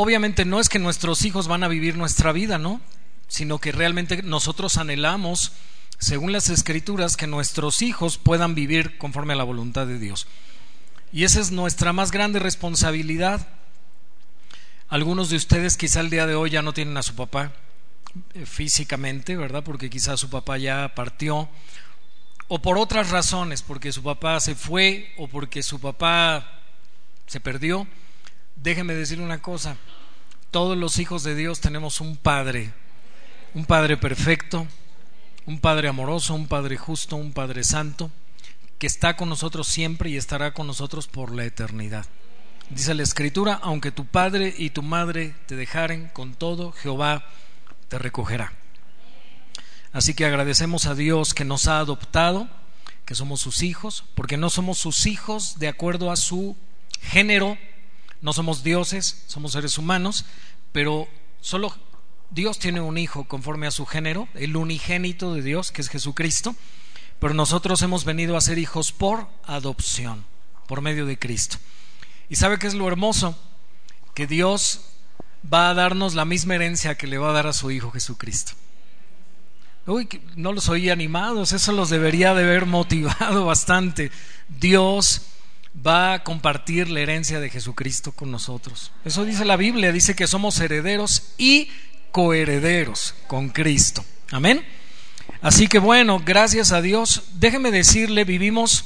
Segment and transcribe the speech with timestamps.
[0.00, 2.80] obviamente no es que nuestros hijos van a vivir nuestra vida, ¿no?
[3.26, 5.50] Sino que realmente nosotros anhelamos,
[5.98, 10.28] según las escrituras, que nuestros hijos puedan vivir conforme a la voluntad de Dios.
[11.12, 13.48] Y esa es nuestra más grande responsabilidad.
[14.88, 17.52] Algunos de ustedes quizá el día de hoy ya no tienen a su papá
[18.34, 19.64] eh, físicamente, ¿verdad?
[19.64, 21.48] Porque quizá su papá ya partió.
[22.46, 26.60] O por otras razones, porque su papá se fue o porque su papá
[27.26, 27.88] se perdió.
[28.62, 29.76] Déjeme decir una cosa.
[30.50, 32.72] Todos los hijos de Dios tenemos un Padre.
[33.54, 34.66] Un Padre perfecto,
[35.46, 38.10] un Padre amoroso, un Padre justo, un Padre santo
[38.78, 42.06] que está con nosotros siempre y estará con nosotros por la eternidad.
[42.70, 47.24] Dice la Escritura, aunque tu padre y tu madre te dejaren, con todo Jehová
[47.88, 48.52] te recogerá.
[49.92, 52.48] Así que agradecemos a Dios que nos ha adoptado,
[53.04, 56.56] que somos sus hijos, porque no somos sus hijos de acuerdo a su
[57.00, 57.56] género,
[58.20, 60.24] no somos dioses, somos seres humanos,
[60.72, 61.08] pero
[61.40, 61.74] solo
[62.30, 66.54] Dios tiene un hijo conforme a su género, el unigénito de Dios, que es Jesucristo,
[67.20, 70.24] pero nosotros hemos venido a ser hijos por adopción,
[70.66, 71.56] por medio de Cristo.
[72.28, 73.38] ¿Y sabe qué es lo hermoso?
[74.14, 74.82] Que Dios
[75.52, 78.52] va a darnos la misma herencia que le va a dar a su Hijo Jesucristo.
[79.86, 84.10] Uy, no los oí animados, eso los debería de haber motivado bastante.
[84.48, 85.22] Dios
[85.86, 88.92] va a compartir la herencia de Jesucristo con nosotros.
[89.04, 91.70] Eso dice la Biblia, dice que somos herederos y
[92.10, 94.04] coherederos con Cristo.
[94.30, 94.64] Amén.
[95.40, 98.84] Así que bueno, gracias a Dios, déjeme decirle, vivimos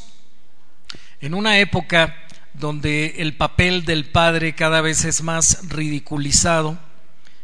[1.20, 2.16] en una época
[2.54, 6.78] donde el papel del padre cada vez es más ridiculizado.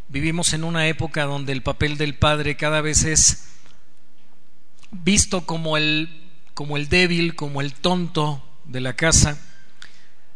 [0.09, 3.49] Vivimos en una época donde el papel del padre cada vez es
[4.91, 9.39] visto como el, como el débil, como el tonto de la casa.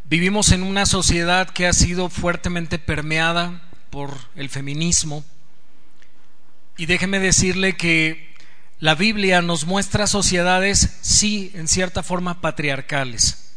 [0.05, 5.25] Vivimos en una sociedad que ha sido fuertemente permeada por el feminismo.
[6.77, 8.35] Y déjeme decirle que
[8.81, 13.55] la Biblia nos muestra sociedades, sí, en cierta forma patriarcales.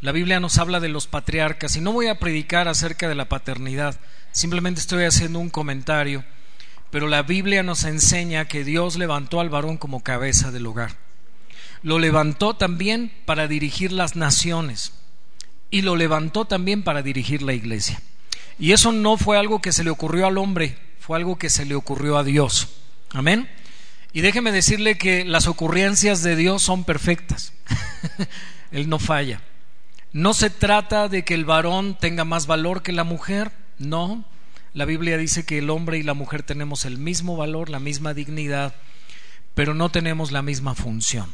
[0.00, 3.28] La Biblia nos habla de los patriarcas y no voy a predicar acerca de la
[3.28, 3.98] paternidad,
[4.30, 6.24] simplemente estoy haciendo un comentario,
[6.92, 11.07] pero la Biblia nos enseña que Dios levantó al varón como cabeza del hogar.
[11.82, 14.92] Lo levantó también para dirigir las naciones
[15.70, 18.00] y lo levantó también para dirigir la iglesia.
[18.58, 21.64] Y eso no fue algo que se le ocurrió al hombre, fue algo que se
[21.64, 22.68] le ocurrió a Dios.
[23.10, 23.48] Amén.
[24.12, 27.52] Y déjeme decirle que las ocurrencias de Dios son perfectas.
[28.72, 29.42] Él no falla.
[30.12, 34.24] No se trata de que el varón tenga más valor que la mujer, no.
[34.72, 38.14] La Biblia dice que el hombre y la mujer tenemos el mismo valor, la misma
[38.14, 38.74] dignidad,
[39.54, 41.28] pero no tenemos la misma función.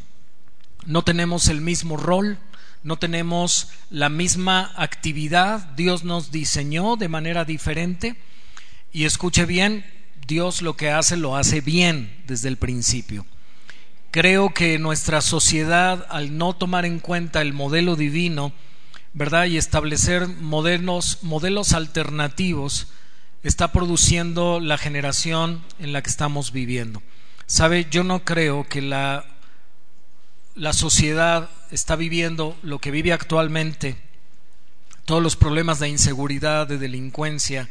[0.87, 2.39] No tenemos el mismo rol,
[2.83, 5.61] no tenemos la misma actividad.
[5.77, 8.17] Dios nos diseñó de manera diferente.
[8.93, 9.85] Y escuche bien,
[10.27, 13.27] Dios lo que hace lo hace bien desde el principio.
[14.11, 18.53] Creo que nuestra sociedad, al no tomar en cuenta el modelo divino,
[19.13, 19.47] ¿verdad?
[19.47, 22.89] Y establecer modelos, modelos alternativos,
[23.43, 27.03] está produciendo la generación en la que estamos viviendo.
[27.47, 29.27] Sabe, yo no creo que la,
[30.55, 33.97] la sociedad está viviendo lo que vive actualmente,
[35.05, 37.69] todos los problemas de inseguridad, de delincuencia,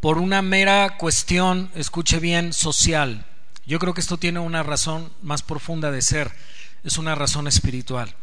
[0.00, 3.26] por una mera cuestión, escuche bien, social.
[3.66, 6.32] Yo creo que esto tiene una razón más profunda de ser,
[6.84, 8.14] es una razón espiritual.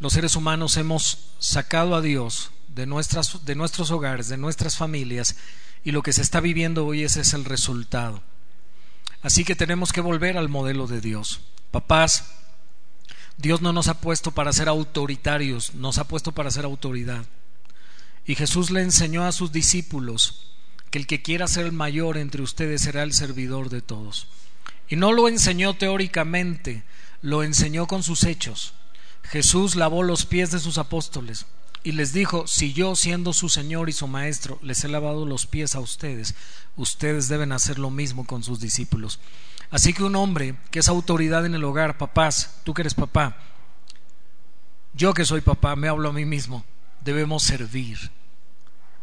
[0.00, 5.36] Los seres humanos hemos sacado a Dios de, nuestras, de nuestros hogares, de nuestras familias,
[5.82, 8.22] y lo que se está viviendo hoy ese es el resultado.
[9.22, 11.40] Así que tenemos que volver al modelo de Dios.
[11.72, 12.32] Papás,
[13.38, 17.24] Dios no nos ha puesto para ser autoritarios, nos ha puesto para ser autoridad.
[18.26, 20.52] Y Jesús le enseñó a sus discípulos
[20.90, 24.26] que el que quiera ser el mayor entre ustedes será el servidor de todos.
[24.88, 26.82] Y no lo enseñó teóricamente,
[27.22, 28.74] lo enseñó con sus hechos.
[29.22, 31.46] Jesús lavó los pies de sus apóstoles
[31.84, 35.46] y les dijo, si yo siendo su Señor y su Maestro les he lavado los
[35.46, 36.34] pies a ustedes,
[36.76, 39.20] ustedes deben hacer lo mismo con sus discípulos.
[39.70, 43.36] Así que un hombre que es autoridad en el hogar, papás, tú que eres papá,
[44.94, 46.64] yo que soy papá, me hablo a mí mismo,
[47.02, 48.10] debemos servir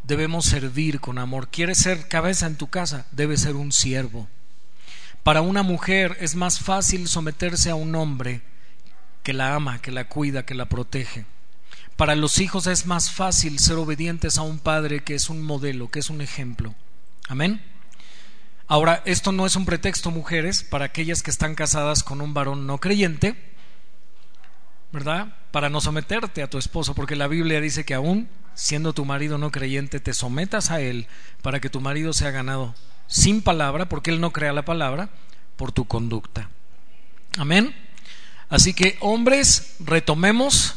[0.08, 1.50] debemos servir con amor.
[1.50, 3.06] ¿Quieres ser cabeza en tu casa?
[3.12, 4.28] Debes ser un siervo.
[5.24, 8.42] Para una mujer es más fácil someterse a un hombre
[9.24, 11.26] que la ama, que la cuida, que la protege.
[11.98, 15.90] Para los hijos es más fácil ser obedientes a un padre que es un modelo,
[15.90, 16.76] que es un ejemplo.
[17.28, 17.62] Amén.
[18.68, 22.66] Ahora, esto no es un pretexto, mujeres, para aquellas que están casadas con un varón
[22.66, 23.36] no creyente,
[24.92, 25.36] ¿verdad?
[25.52, 29.38] Para no someterte a tu esposo, porque la Biblia dice que aún siendo tu marido
[29.38, 31.08] no creyente, te sometas a él
[31.42, 32.74] para que tu marido sea ganado
[33.08, 35.10] sin palabra, porque él no crea la palabra,
[35.58, 36.50] por tu conducta.
[37.38, 37.76] Amén.
[38.50, 40.76] Así que hombres, retomemos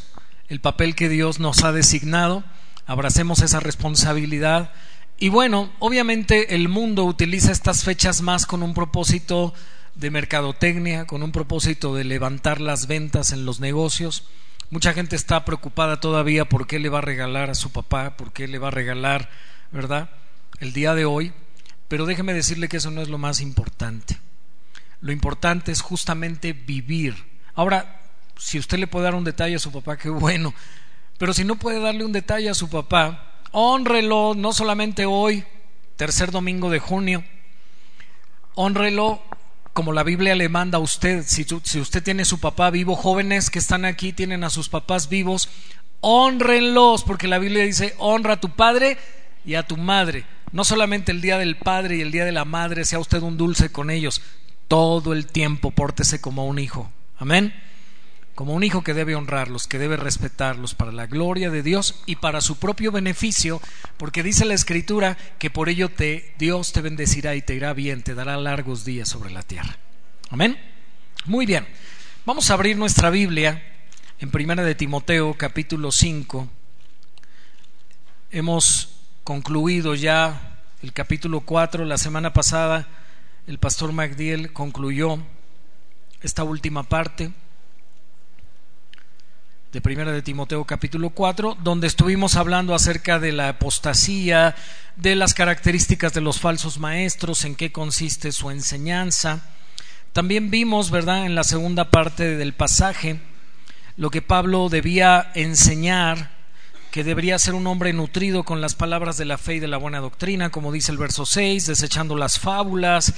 [0.49, 2.45] el papel que Dios nos ha designado,
[2.87, 4.73] abracemos esa responsabilidad.
[5.21, 9.53] Y bueno, obviamente el mundo utiliza estas fechas más con un propósito
[9.97, 14.29] de mercadotecnia, con un propósito de levantar las ventas en los negocios.
[14.71, 18.33] Mucha gente está preocupada todavía por qué le va a regalar a su papá, por
[18.33, 19.29] qué le va a regalar,
[19.73, 20.09] ¿verdad?
[20.61, 21.33] El día de hoy.
[21.89, 24.19] Pero déjeme decirle que eso no es lo más importante.
[25.01, 27.17] Lo importante es justamente vivir.
[27.57, 28.03] Ahora,
[28.37, 30.55] si usted le puede dar un detalle a su papá, qué bueno.
[31.19, 35.45] Pero si no puede darle un detalle a su papá, honrelo no solamente hoy,
[35.97, 37.25] tercer domingo de junio,
[38.55, 39.23] honrelo
[39.73, 41.25] como la Biblia le manda a usted.
[41.25, 41.47] Si,
[41.79, 45.49] usted tiene su papá vivo, jóvenes que están aquí tienen a sus papás vivos,
[46.01, 48.99] honrenlos, porque la Biblia dice, honra a tu padre
[49.45, 50.25] y a tu madre.
[50.51, 53.37] No solamente el día del padre y el día de la madre sea usted un
[53.37, 54.21] dulce con ellos,
[54.67, 56.91] todo el tiempo pórtese como un hijo.
[57.19, 57.55] Amén.
[58.39, 62.15] Como un hijo que debe honrarlos, que debe respetarlos para la gloria de Dios y
[62.15, 63.61] para su propio beneficio,
[63.97, 68.05] porque dice la Escritura que por ello te, Dios te bendecirá y te irá bien,
[68.05, 69.77] te dará largos días sobre la tierra.
[70.31, 70.57] Amén.
[71.25, 71.67] Muy bien.
[72.25, 73.61] Vamos a abrir nuestra Biblia
[74.21, 76.49] en Primera de Timoteo, capítulo 5.
[78.31, 82.87] Hemos concluido ya el capítulo 4 la semana pasada
[83.49, 85.19] el pastor MacDiel concluyó
[86.21, 87.33] esta última parte
[89.73, 94.55] de Primera de Timoteo capítulo 4, donde estuvimos hablando acerca de la apostasía,
[94.97, 99.43] de las características de los falsos maestros, en qué consiste su enseñanza.
[100.15, 103.21] También vimos, ¿verdad?, en la segunda parte del pasaje,
[103.99, 106.31] lo que Pablo debía enseñar,
[106.91, 109.77] que debería ser un hombre nutrido con las palabras de la fe y de la
[109.77, 113.13] buena doctrina, como dice el verso 6, desechando las fábulas,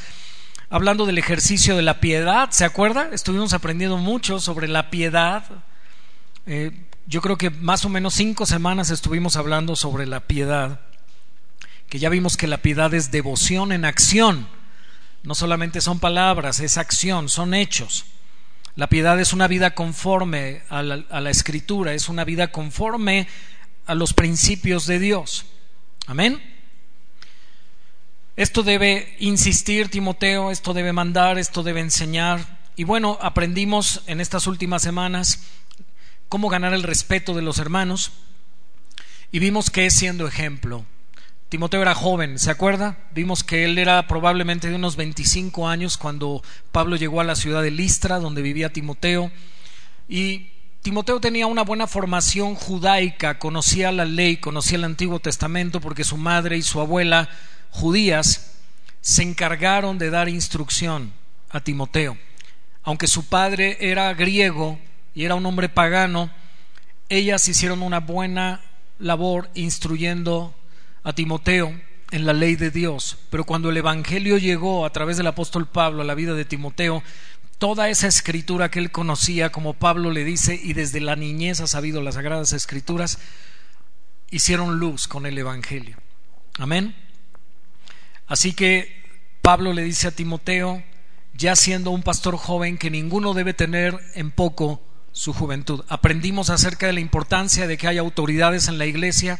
[0.68, 3.10] hablando del ejercicio de la piedad, ¿se acuerda?
[3.12, 5.44] Estuvimos aprendiendo mucho sobre la piedad,
[6.52, 6.72] eh,
[7.06, 10.80] yo creo que más o menos cinco semanas estuvimos hablando sobre la piedad,
[11.88, 14.48] que ya vimos que la piedad es devoción en acción,
[15.22, 18.04] no solamente son palabras, es acción, son hechos.
[18.74, 23.28] La piedad es una vida conforme a la, a la escritura, es una vida conforme
[23.86, 25.46] a los principios de Dios.
[26.08, 26.42] Amén.
[28.34, 32.58] Esto debe insistir Timoteo, esto debe mandar, esto debe enseñar.
[32.74, 35.44] Y bueno, aprendimos en estas últimas semanas
[36.30, 38.12] cómo ganar el respeto de los hermanos
[39.32, 40.86] y vimos que es siendo ejemplo.
[41.48, 42.98] Timoteo era joven, ¿se acuerda?
[43.12, 46.40] Vimos que él era probablemente de unos 25 años cuando
[46.70, 49.32] Pablo llegó a la ciudad de Listra, donde vivía Timoteo.
[50.08, 50.50] Y
[50.82, 56.16] Timoteo tenía una buena formación judaica, conocía la ley, conocía el Antiguo Testamento, porque su
[56.16, 57.28] madre y su abuela,
[57.70, 58.52] judías,
[59.00, 61.12] se encargaron de dar instrucción
[61.50, 62.16] a Timoteo.
[62.84, 64.78] Aunque su padre era griego,
[65.14, 66.30] y era un hombre pagano,
[67.08, 68.60] ellas hicieron una buena
[68.98, 70.54] labor instruyendo
[71.02, 71.74] a Timoteo
[72.10, 73.18] en la ley de Dios.
[73.30, 77.02] Pero cuando el Evangelio llegó a través del apóstol Pablo a la vida de Timoteo,
[77.58, 81.66] toda esa escritura que él conocía, como Pablo le dice, y desde la niñez ha
[81.66, 83.18] sabido las sagradas escrituras,
[84.30, 85.96] hicieron luz con el Evangelio.
[86.58, 86.94] Amén.
[88.26, 89.02] Así que
[89.42, 90.82] Pablo le dice a Timoteo,
[91.34, 94.80] ya siendo un pastor joven, que ninguno debe tener en poco
[95.12, 95.84] su juventud.
[95.88, 99.38] Aprendimos acerca de la importancia de que haya autoridades en la iglesia,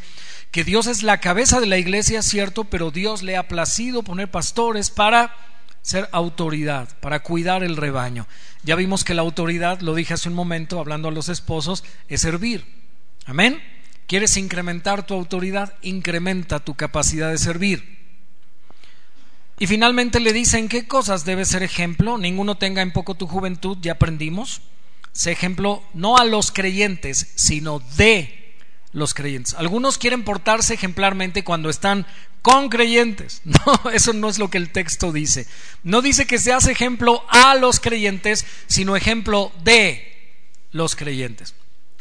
[0.51, 4.31] que Dios es la cabeza de la iglesia, cierto, pero Dios le ha placido poner
[4.31, 5.35] pastores para
[5.83, 8.27] ser autoridad, para cuidar el rebaño.
[8.65, 12.21] Ya vimos que la autoridad, lo dije hace un momento, hablando a los esposos, es
[12.21, 12.65] servir.
[13.27, 13.63] Amén.
[14.07, 15.75] ¿Quieres incrementar tu autoridad?
[15.83, 18.01] Incrementa tu capacidad de servir.
[19.61, 22.19] Y finalmente le dicen qué cosas debe ser ejemplo.
[22.19, 24.63] Ninguno tenga en poco tu juventud, ya aprendimos.
[25.13, 28.55] Sé ejemplo no a los creyentes, sino de
[28.93, 29.55] los creyentes.
[29.55, 32.07] Algunos quieren portarse ejemplarmente cuando están
[32.43, 33.43] con creyentes.
[33.67, 35.47] No, eso no es lo que el texto dice.
[35.83, 40.07] No dice que se hace ejemplo a los creyentes, sino ejemplo de
[40.73, 41.55] los creyentes.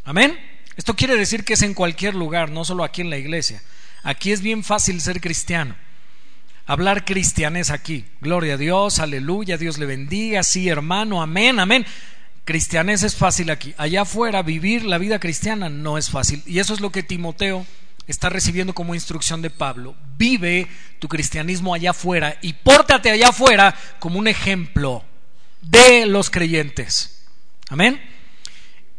[0.06, 0.40] Amén.
[0.78, 3.62] Esto quiere decir que es en cualquier lugar, no solo aquí en la iglesia.
[4.04, 5.76] Aquí es bien fácil ser cristiano.
[6.66, 8.06] Hablar cristianes aquí.
[8.22, 11.86] Gloria a Dios, aleluya, Dios le bendiga, sí hermano, amén, amén
[12.50, 13.76] cristianés es fácil aquí.
[13.78, 16.42] Allá afuera vivir la vida cristiana no es fácil.
[16.48, 17.64] Y eso es lo que Timoteo
[18.08, 19.96] está recibiendo como instrucción de Pablo.
[20.18, 25.04] Vive tu cristianismo allá afuera y pórtate allá afuera como un ejemplo
[25.62, 27.24] de los creyentes.
[27.70, 28.02] Amén.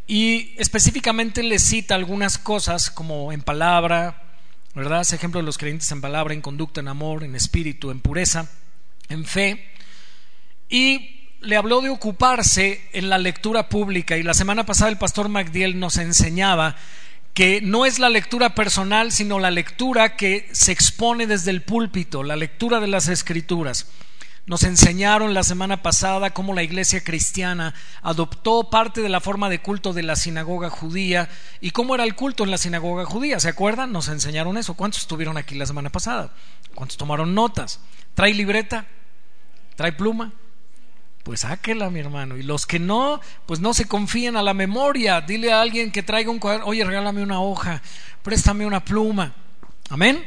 [0.07, 4.23] y específicamente le cita algunas cosas como en palabra,
[4.77, 5.01] ¿verdad?
[5.01, 8.49] Ese ejemplo de los creyentes en palabra, en conducta, en amor, en espíritu, en pureza,
[9.09, 9.73] en fe.
[10.69, 15.29] Y le habló de ocuparse en la lectura pública y la semana pasada el pastor
[15.29, 16.77] MacDiel nos enseñaba
[17.33, 22.23] que no es la lectura personal, sino la lectura que se expone desde el púlpito,
[22.23, 23.87] la lectura de las escrituras.
[24.47, 29.61] Nos enseñaron la semana pasada cómo la iglesia cristiana adoptó parte de la forma de
[29.61, 31.29] culto de la sinagoga judía
[31.61, 33.39] y cómo era el culto en la sinagoga judía.
[33.39, 33.93] ¿Se acuerdan?
[33.93, 34.75] Nos enseñaron eso.
[34.75, 36.33] ¿Cuántos estuvieron aquí la semana pasada?
[36.75, 37.81] ¿Cuántos tomaron notas?
[38.15, 38.87] ¿Trae libreta?
[39.77, 40.33] ¿Trae pluma?
[41.23, 42.37] Pues sáquela, mi hermano.
[42.37, 45.21] Y los que no, pues no se confíen a la memoria.
[45.21, 47.83] Dile a alguien que traiga un cuaderno, oye, regálame una hoja,
[48.23, 49.35] préstame una pluma.
[49.91, 50.25] Amén.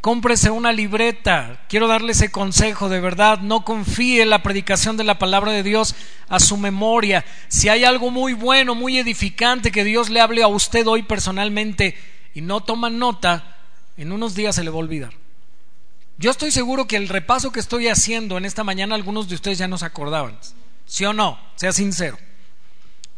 [0.00, 1.60] Cómprese una libreta.
[1.68, 3.40] Quiero darle ese consejo de verdad.
[3.40, 5.94] No confíe la predicación de la palabra de Dios
[6.28, 7.24] a su memoria.
[7.48, 11.96] Si hay algo muy bueno, muy edificante que Dios le hable a usted hoy personalmente
[12.34, 13.56] y no toma nota,
[13.96, 15.19] en unos días se le va a olvidar.
[16.20, 19.56] Yo estoy seguro que el repaso que estoy haciendo en esta mañana algunos de ustedes
[19.56, 20.38] ya no se acordaban.
[20.84, 21.40] ¿Sí o no?
[21.56, 22.18] Sea sincero.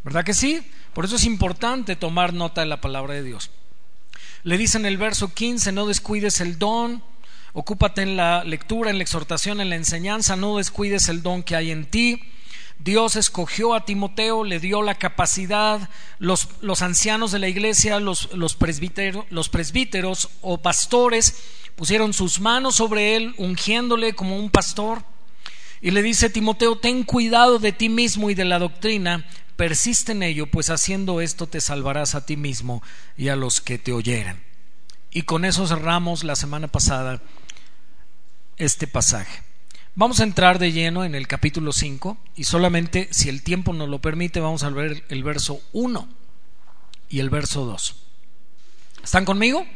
[0.05, 0.65] ¿Verdad que sí?
[0.93, 3.51] Por eso es importante tomar nota de la palabra de Dios.
[4.43, 7.03] Le dice en el verso 15, no descuides el don,
[7.51, 11.57] ocúpate en la lectura, en la exhortación, en la enseñanza, no descuides el don que
[11.57, 12.21] hay en ti.
[12.83, 18.33] Dios escogió a Timoteo, le dio la capacidad, los, los ancianos de la iglesia, los,
[18.33, 18.57] los,
[19.29, 21.35] los presbíteros o pastores,
[21.77, 25.03] pusieron sus manos sobre él, ungiéndole como un pastor.
[25.81, 29.25] Y le dice Timoteo, ten cuidado de ti mismo y de la doctrina,
[29.55, 32.83] persiste en ello, pues haciendo esto te salvarás a ti mismo
[33.15, 34.43] y a los que te oyeran.
[35.09, 37.21] Y con eso cerramos la semana pasada
[38.57, 39.52] este pasaje.
[39.95, 43.89] Vamos a entrar de lleno en el capítulo 5 y solamente, si el tiempo nos
[43.89, 46.07] lo permite, vamos a ver el verso 1
[47.09, 47.95] y el verso 2.
[49.03, 49.67] ¿Están conmigo?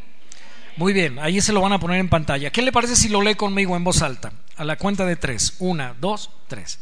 [0.75, 2.49] Muy bien, ahí se lo van a poner en pantalla.
[2.49, 4.31] ¿Qué le parece si lo lee conmigo en voz alta?
[4.55, 5.55] A la cuenta de tres.
[5.59, 6.79] Una, dos, tres.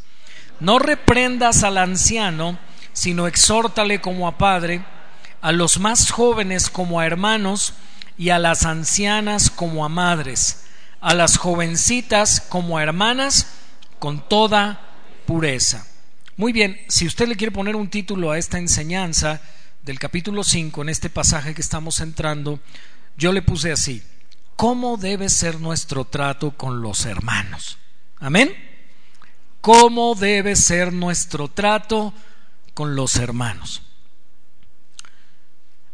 [0.58, 2.58] No reprendas al anciano,
[2.94, 4.82] sino exhórtale como a padre,
[5.42, 7.74] a los más jóvenes como a hermanos,
[8.16, 10.65] y a las ancianas como a madres,
[11.06, 13.46] a las jovencitas como hermanas,
[14.00, 14.80] con toda
[15.24, 15.86] pureza.
[16.36, 19.40] Muy bien, si usted le quiere poner un título a esta enseñanza
[19.84, 22.58] del capítulo 5, en este pasaje que estamos entrando,
[23.16, 24.02] yo le puse así,
[24.56, 27.78] ¿cómo debe ser nuestro trato con los hermanos?
[28.18, 28.52] Amén.
[29.60, 32.12] ¿Cómo debe ser nuestro trato
[32.74, 33.80] con los hermanos?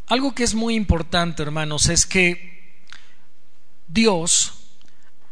[0.06, 2.80] Algo que es muy importante, hermanos, es que
[3.88, 4.61] Dios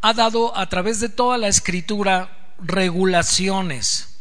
[0.01, 4.19] ha dado a través de toda la escritura regulaciones,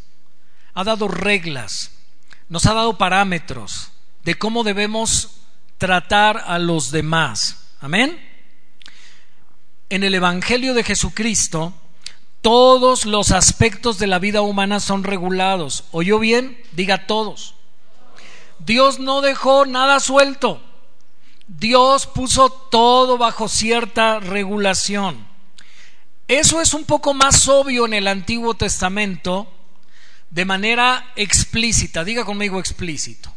[0.74, 1.92] ha dado reglas,
[2.48, 3.90] nos ha dado parámetros
[4.24, 5.40] de cómo debemos
[5.78, 7.74] tratar a los demás.
[7.80, 8.20] Amén.
[9.88, 11.72] En el Evangelio de Jesucristo,
[12.42, 15.84] todos los aspectos de la vida humana son regulados.
[15.90, 16.62] ¿Oyó bien?
[16.72, 17.54] Diga todos.
[18.58, 20.62] Dios no dejó nada suelto.
[21.48, 25.29] Dios puso todo bajo cierta regulación.
[26.30, 29.52] Eso es un poco más obvio en el Antiguo Testamento
[30.30, 32.04] de manera explícita.
[32.04, 33.34] Diga conmigo explícito.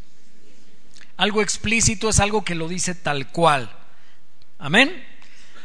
[1.17, 3.75] Algo explícito es algo que lo dice tal cual.
[4.59, 5.03] Amén.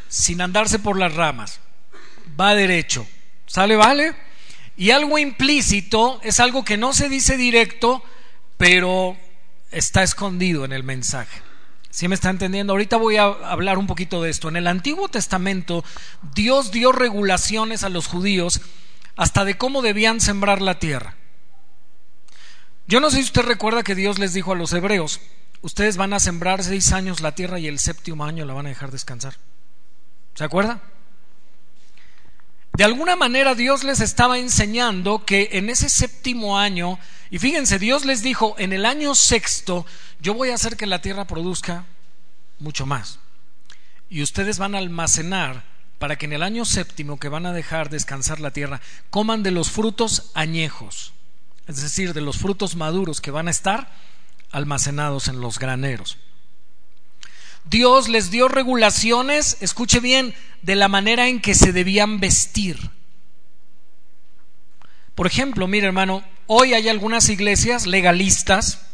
[0.09, 1.61] Sin andarse por las ramas.
[2.41, 3.07] Va derecho.
[3.47, 4.15] ¿Sale, vale?
[4.79, 8.03] Y algo implícito es algo que no se dice directo,
[8.57, 9.19] pero
[9.71, 11.43] está escondido en el mensaje.
[11.99, 12.75] ¿Sí me está entendiendo?
[12.75, 14.49] Ahorita voy a hablar un poquito de esto.
[14.49, 15.85] En el Antiguo Testamento,
[16.33, 18.61] Dios dio regulaciones a los judíos
[19.17, 21.17] hasta de cómo debían sembrar la tierra.
[22.87, 25.21] Yo no sé si usted recuerda que Dios les dijo a los hebreos,
[25.61, 28.69] ustedes van a sembrar seis años la tierra y el séptimo año la van a
[28.69, 29.35] dejar descansar.
[30.35, 30.81] ¿Se acuerda?
[32.75, 38.05] De alguna manera Dios les estaba enseñando que en ese séptimo año, y fíjense, Dios
[38.05, 39.85] les dijo, en el año sexto
[40.21, 41.85] yo voy a hacer que la tierra produzca
[42.59, 43.19] mucho más.
[44.11, 45.65] Y ustedes van a almacenar
[45.99, 49.51] para que en el año séptimo que van a dejar descansar la tierra, coman de
[49.51, 51.13] los frutos añejos,
[51.67, 53.93] es decir, de los frutos maduros que van a estar
[54.51, 56.19] almacenados en los graneros.
[57.65, 62.91] Dios les dio regulaciones, escuche bien, de la manera en que se debían vestir.
[65.15, 68.88] Por ejemplo, mire hermano, hoy hay algunas iglesias legalistas.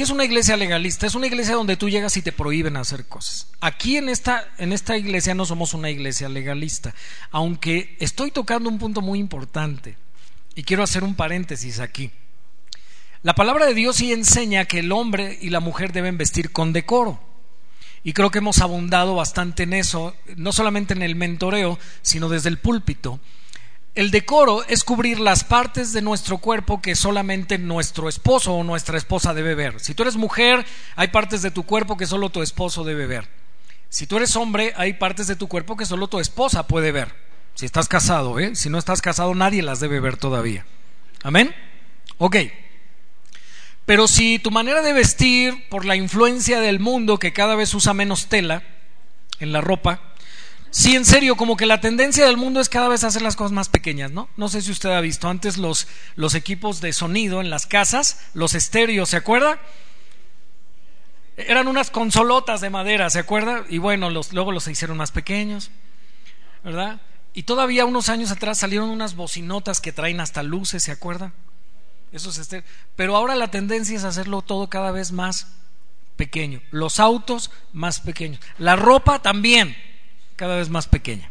[0.00, 1.06] ¿Qué es una iglesia legalista?
[1.06, 3.48] Es una iglesia donde tú llegas y te prohíben hacer cosas.
[3.60, 6.94] Aquí en esta, en esta iglesia no somos una iglesia legalista,
[7.30, 9.98] aunque estoy tocando un punto muy importante
[10.54, 12.10] y quiero hacer un paréntesis aquí.
[13.22, 16.72] La palabra de Dios sí enseña que el hombre y la mujer deben vestir con
[16.72, 17.20] decoro.
[18.02, 22.48] Y creo que hemos abundado bastante en eso, no solamente en el mentoreo, sino desde
[22.48, 23.20] el púlpito.
[23.94, 28.96] El decoro es cubrir las partes de nuestro cuerpo que solamente nuestro esposo o nuestra
[28.96, 29.80] esposa debe ver.
[29.80, 33.28] Si tú eres mujer, hay partes de tu cuerpo que solo tu esposo debe ver.
[33.88, 37.12] Si tú eres hombre, hay partes de tu cuerpo que solo tu esposa puede ver.
[37.54, 38.54] Si estás casado, ¿eh?
[38.54, 40.64] Si no estás casado, nadie las debe ver todavía.
[41.24, 41.52] Amén.
[42.18, 42.36] Ok.
[43.86, 47.92] Pero si tu manera de vestir, por la influencia del mundo que cada vez usa
[47.92, 48.62] menos tela
[49.40, 50.09] en la ropa,
[50.70, 53.50] si en serio, como que la tendencia del mundo es cada vez hacer las cosas
[53.50, 54.28] más pequeñas, ¿no?
[54.36, 55.86] No sé si usted ha visto antes los,
[56.34, 59.58] equipos de sonido en las casas, los estéreos, ¿se acuerda?
[61.36, 63.64] Eran unas consolotas de madera, ¿se acuerda?
[63.68, 65.72] Y bueno, luego los hicieron más pequeños,
[66.62, 67.00] ¿verdad?
[67.34, 71.32] Y todavía unos años atrás salieron unas bocinotas que traen hasta luces, ¿se acuerda?
[72.12, 72.48] Eso es
[72.94, 75.48] Pero ahora la tendencia es hacerlo todo cada vez más
[76.16, 76.60] pequeño.
[76.70, 78.40] Los autos más pequeños.
[78.58, 79.76] La ropa también
[80.40, 81.28] cada vez más pequeña.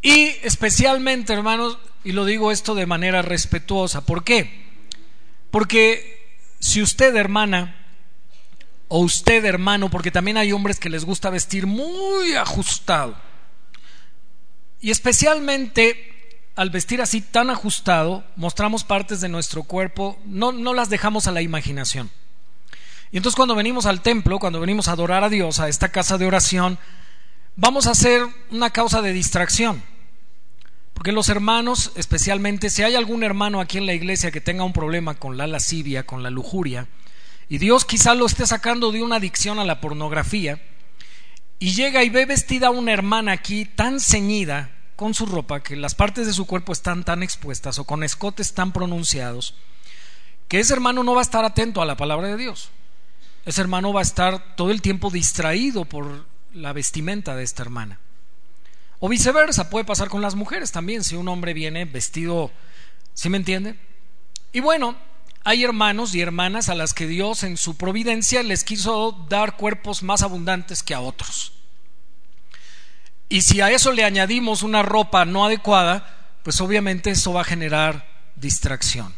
[0.00, 4.64] Y especialmente, hermanos, y lo digo esto de manera respetuosa, ¿por qué?
[5.50, 7.76] Porque si usted, hermana,
[8.88, 13.14] o usted, hermano, porque también hay hombres que les gusta vestir muy ajustado,
[14.80, 20.88] y especialmente al vestir así tan ajustado, mostramos partes de nuestro cuerpo, no, no las
[20.88, 22.10] dejamos a la imaginación.
[23.12, 26.16] Y entonces cuando venimos al templo, cuando venimos a adorar a Dios, a esta casa
[26.16, 26.78] de oración,
[27.60, 29.82] vamos a hacer una causa de distracción.
[30.94, 34.72] Porque los hermanos, especialmente si hay algún hermano aquí en la iglesia que tenga un
[34.72, 36.88] problema con la lascivia, con la lujuria,
[37.48, 40.60] y Dios quizá lo esté sacando de una adicción a la pornografía,
[41.58, 45.94] y llega y ve vestida una hermana aquí tan ceñida con su ropa que las
[45.94, 49.54] partes de su cuerpo están tan expuestas o con escotes tan pronunciados
[50.48, 52.70] que ese hermano no va a estar atento a la palabra de Dios.
[53.44, 57.98] Ese hermano va a estar todo el tiempo distraído por la vestimenta de esta hermana.
[58.98, 62.50] O viceversa, puede pasar con las mujeres también, si un hombre viene vestido,
[63.14, 63.76] ¿sí me entiende?
[64.52, 64.96] Y bueno,
[65.42, 70.02] hay hermanos y hermanas a las que Dios en su providencia les quiso dar cuerpos
[70.02, 71.54] más abundantes que a otros.
[73.30, 77.44] Y si a eso le añadimos una ropa no adecuada, pues obviamente eso va a
[77.44, 79.14] generar distracción.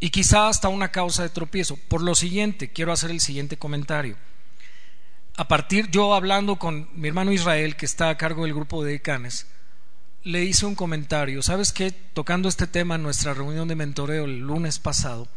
[0.00, 1.76] Y quizá hasta una causa de tropiezo.
[1.88, 4.16] Por lo siguiente, quiero hacer el siguiente comentario.
[5.36, 8.92] A partir, yo hablando con mi hermano Israel, que está a cargo del grupo de
[8.92, 9.46] decanes,
[10.22, 11.42] le hice un comentario.
[11.42, 11.90] ¿Sabes qué?
[11.90, 15.28] Tocando este tema en nuestra reunión de mentoreo el lunes pasado,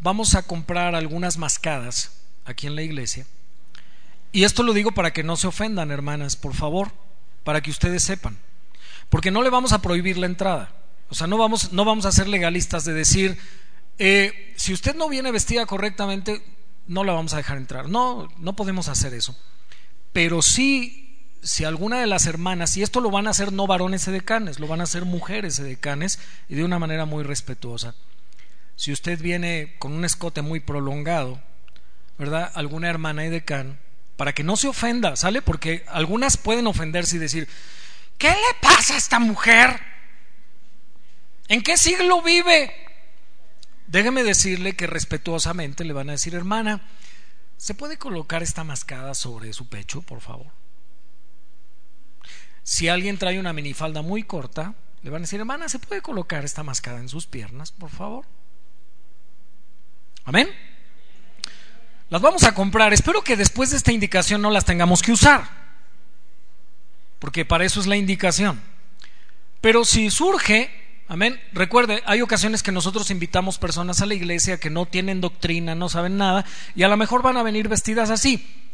[0.00, 3.24] vamos a comprar algunas mascadas aquí en la iglesia.
[4.32, 6.90] Y esto lo digo para que no se ofendan, hermanas, por favor,
[7.44, 8.36] para que ustedes sepan.
[9.10, 10.74] Porque no le vamos a prohibir la entrada.
[11.08, 13.38] O sea, no vamos, no vamos a ser legalistas de decir,
[13.98, 16.42] eh, si usted no viene vestida correctamente,
[16.86, 17.88] no la vamos a dejar entrar.
[17.88, 19.36] No, no podemos hacer eso.
[20.12, 21.10] Pero sí
[21.42, 24.66] si alguna de las hermanas, y esto lo van a hacer no varones edecanes, lo
[24.66, 27.94] van a hacer mujeres edecanes y de una manera muy respetuosa.
[28.76, 31.40] Si usted viene con un escote muy prolongado,
[32.18, 32.50] ¿verdad?
[32.54, 33.78] Alguna hermana edecán,
[34.16, 35.40] para que no se ofenda, ¿sale?
[35.40, 37.48] Porque algunas pueden ofenderse y decir,
[38.18, 39.80] ¿qué le pasa a esta mujer?
[41.48, 42.72] ¿En qué siglo vive?
[43.90, 46.80] Déjeme decirle que respetuosamente le van a decir, hermana,
[47.56, 50.46] ¿se puede colocar esta mascada sobre su pecho, por favor?
[52.62, 56.44] Si alguien trae una minifalda muy corta, le van a decir, hermana, ¿se puede colocar
[56.44, 58.26] esta mascada en sus piernas, por favor?
[60.24, 60.48] Amén.
[62.10, 62.92] Las vamos a comprar.
[62.92, 65.50] Espero que después de esta indicación no las tengamos que usar.
[67.18, 68.62] Porque para eso es la indicación.
[69.60, 70.79] Pero si surge,
[71.10, 75.74] amén, recuerde, hay ocasiones que nosotros invitamos personas a la iglesia que no tienen doctrina,
[75.74, 78.70] no saben nada, y a lo mejor van a venir vestidas así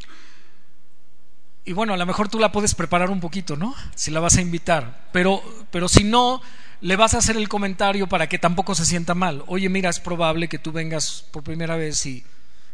[1.66, 3.74] y bueno, a lo mejor tú la puedes preparar un poquito, ¿no?
[3.96, 5.08] Si la vas a invitar.
[5.12, 6.40] Pero, pero si no,
[6.80, 9.42] le vas a hacer el comentario para que tampoco se sienta mal.
[9.48, 12.22] Oye, mira, es probable que tú vengas por primera vez y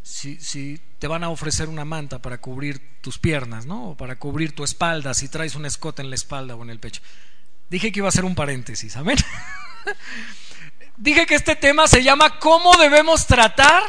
[0.02, 3.92] si, si te van a ofrecer una manta para cubrir tus piernas, ¿no?
[3.92, 6.78] O para cubrir tu espalda, si traes un escote en la espalda o en el
[6.78, 7.00] pecho.
[7.72, 9.16] Dije que iba a ser un paréntesis, amén.
[10.96, 13.82] Dije que este tema se llama ¿Cómo debemos tratar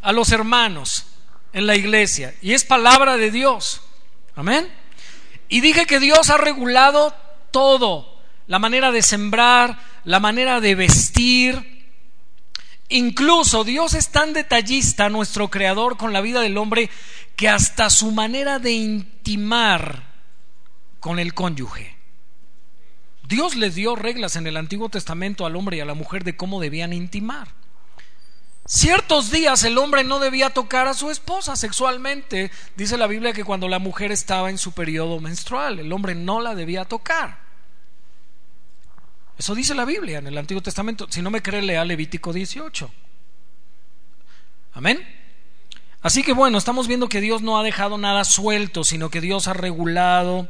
[0.00, 1.10] a los hermanos?
[1.52, 3.82] en la iglesia y es palabra de Dios.
[4.36, 4.68] Amén.
[5.48, 7.14] Y dije que Dios ha regulado
[7.50, 11.80] todo, la manera de sembrar, la manera de vestir.
[12.88, 16.90] Incluso Dios es tan detallista, nuestro creador, con la vida del hombre,
[17.36, 20.04] que hasta su manera de intimar
[21.00, 21.99] con el cónyuge.
[23.30, 26.36] Dios le dio reglas en el Antiguo Testamento al hombre y a la mujer de
[26.36, 27.46] cómo debían intimar.
[28.66, 32.50] Ciertos días el hombre no debía tocar a su esposa sexualmente.
[32.74, 36.40] Dice la Biblia que cuando la mujer estaba en su periodo menstrual, el hombre no
[36.40, 37.38] la debía tocar.
[39.38, 41.06] Eso dice la Biblia en el Antiguo Testamento.
[41.08, 42.90] Si no me cree, lea Levítico 18.
[44.72, 45.06] Amén.
[46.02, 49.46] Así que bueno, estamos viendo que Dios no ha dejado nada suelto, sino que Dios
[49.46, 50.48] ha regulado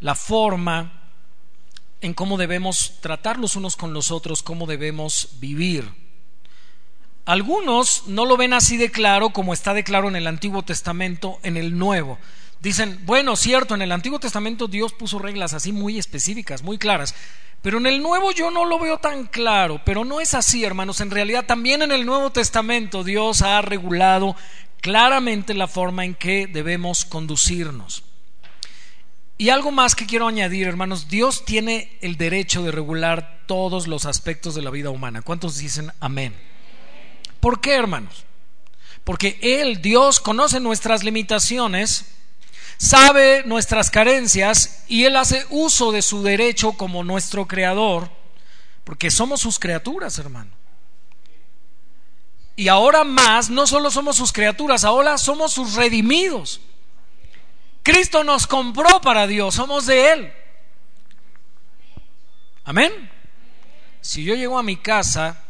[0.00, 1.03] la forma
[2.04, 5.90] en cómo debemos tratar los unos con los otros, cómo debemos vivir.
[7.24, 11.38] Algunos no lo ven así de claro como está de claro en el Antiguo Testamento,
[11.42, 12.18] en el Nuevo.
[12.60, 17.14] Dicen, bueno, cierto, en el Antiguo Testamento Dios puso reglas así muy específicas, muy claras,
[17.62, 21.00] pero en el Nuevo yo no lo veo tan claro, pero no es así, hermanos.
[21.00, 24.36] En realidad también en el Nuevo Testamento Dios ha regulado
[24.82, 28.02] claramente la forma en que debemos conducirnos.
[29.36, 34.06] Y algo más que quiero añadir, hermanos, Dios tiene el derecho de regular todos los
[34.06, 35.22] aspectos de la vida humana.
[35.22, 36.34] ¿Cuántos dicen amén?
[37.40, 38.24] ¿Por qué, hermanos?
[39.02, 42.06] Porque Él, Dios, conoce nuestras limitaciones,
[42.78, 48.10] sabe nuestras carencias y Él hace uso de su derecho como nuestro creador,
[48.84, 50.52] porque somos sus criaturas, hermano.
[52.56, 56.60] Y ahora más, no solo somos sus criaturas, ahora somos sus redimidos.
[57.84, 60.32] Cristo nos compró para Dios, somos de Él.
[62.64, 62.90] Amén.
[64.00, 65.44] Si yo llego a mi casa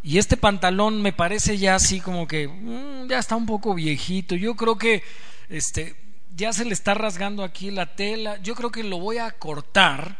[0.00, 4.36] y este pantalón me parece ya así como que mm, ya está un poco viejito.
[4.36, 5.02] Yo creo que
[5.48, 5.96] este
[6.36, 8.40] ya se le está rasgando aquí la tela.
[8.42, 10.18] Yo creo que lo voy a cortar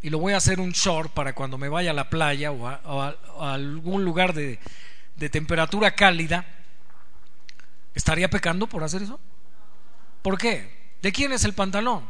[0.00, 2.66] y lo voy a hacer un short para cuando me vaya a la playa o
[2.66, 3.14] a,
[3.52, 4.58] algún lugar de,
[5.16, 6.46] de temperatura cálida.
[7.94, 9.20] ¿Estaría pecando por hacer eso?
[10.22, 10.73] ¿Por qué?
[11.04, 12.02] ¿De quién es el pantalón?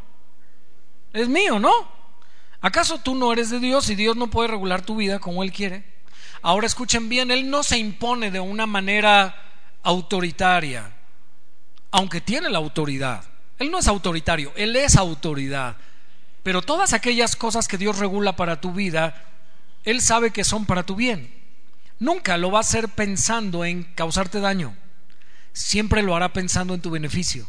[1.13, 1.73] Es mío, ¿no?
[2.61, 5.51] ¿Acaso tú no eres de Dios y Dios no puede regular tu vida como Él
[5.51, 5.83] quiere?
[6.43, 9.35] Ahora escuchen bien, Él no se impone de una manera
[9.83, 10.93] autoritaria,
[11.91, 13.25] aunque tiene la autoridad.
[13.59, 15.77] Él no es autoritario, Él es autoridad.
[16.45, 19.25] Pero todas aquellas cosas que Dios regula para tu vida,
[19.83, 21.35] Él sabe que son para tu bien.
[21.99, 24.77] Nunca lo va a hacer pensando en causarte daño.
[25.53, 27.45] Siempre lo hará pensando en tu beneficio.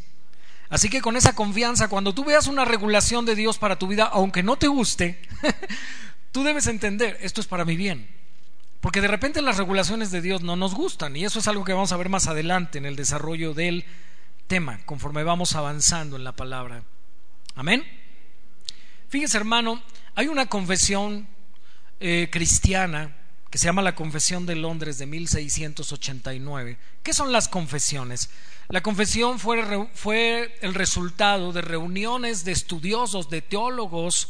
[0.76, 4.10] Así que con esa confianza, cuando tú veas una regulación de Dios para tu vida,
[4.12, 5.22] aunque no te guste,
[6.34, 8.10] tú debes entender, esto es para mi bien.
[8.82, 11.72] Porque de repente las regulaciones de Dios no nos gustan y eso es algo que
[11.72, 13.86] vamos a ver más adelante en el desarrollo del
[14.48, 16.84] tema, conforme vamos avanzando en la palabra.
[17.56, 17.82] Amén.
[19.08, 19.82] Fíjese hermano,
[20.14, 21.26] hay una confesión
[22.02, 23.16] eh, cristiana
[23.56, 26.78] que se llama la Confesión de Londres de 1689.
[27.02, 28.30] ¿Qué son las confesiones?
[28.68, 34.28] La confesión fue, fue el resultado de reuniones de estudiosos, de teólogos,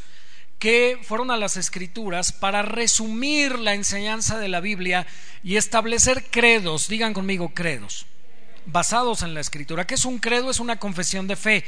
[0.59, 5.07] que fueron a las escrituras para resumir la enseñanza de la Biblia
[5.43, 8.05] y establecer credos, digan conmigo credos,
[8.67, 9.87] basados en la escritura.
[9.87, 10.51] ¿Qué es un credo?
[10.51, 11.65] Es una confesión de fe.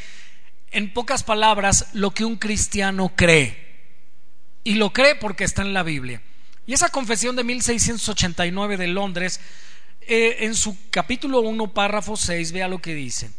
[0.70, 3.58] En pocas palabras, lo que un cristiano cree.
[4.64, 6.22] Y lo cree porque está en la Biblia.
[6.68, 9.40] Y esa confesión de 1689 de Londres,
[10.02, 13.32] eh, en su capítulo 1, párrafo 6, vea lo que dice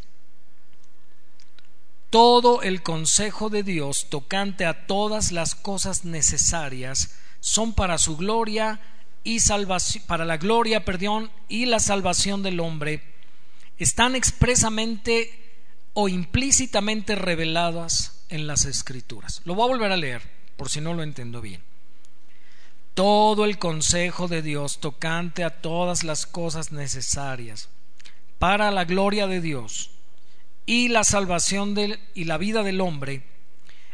[2.11, 8.81] todo el consejo de Dios tocante a todas las cosas necesarias son para su gloria
[9.25, 13.03] y salvación, para la gloria, perdón, y la salvación del hombre,
[13.79, 15.39] están expresamente
[15.93, 19.43] o implícitamente reveladas en las escrituras.
[19.45, 20.23] Lo voy a volver a leer,
[20.57, 21.68] por si no lo entiendo bien.
[22.99, 27.69] Todo el consejo de Dios tocante a todas las cosas necesarias
[28.41, 29.91] para la gloria de Dios
[30.67, 31.77] y la salvación
[32.15, 33.23] y la vida del hombre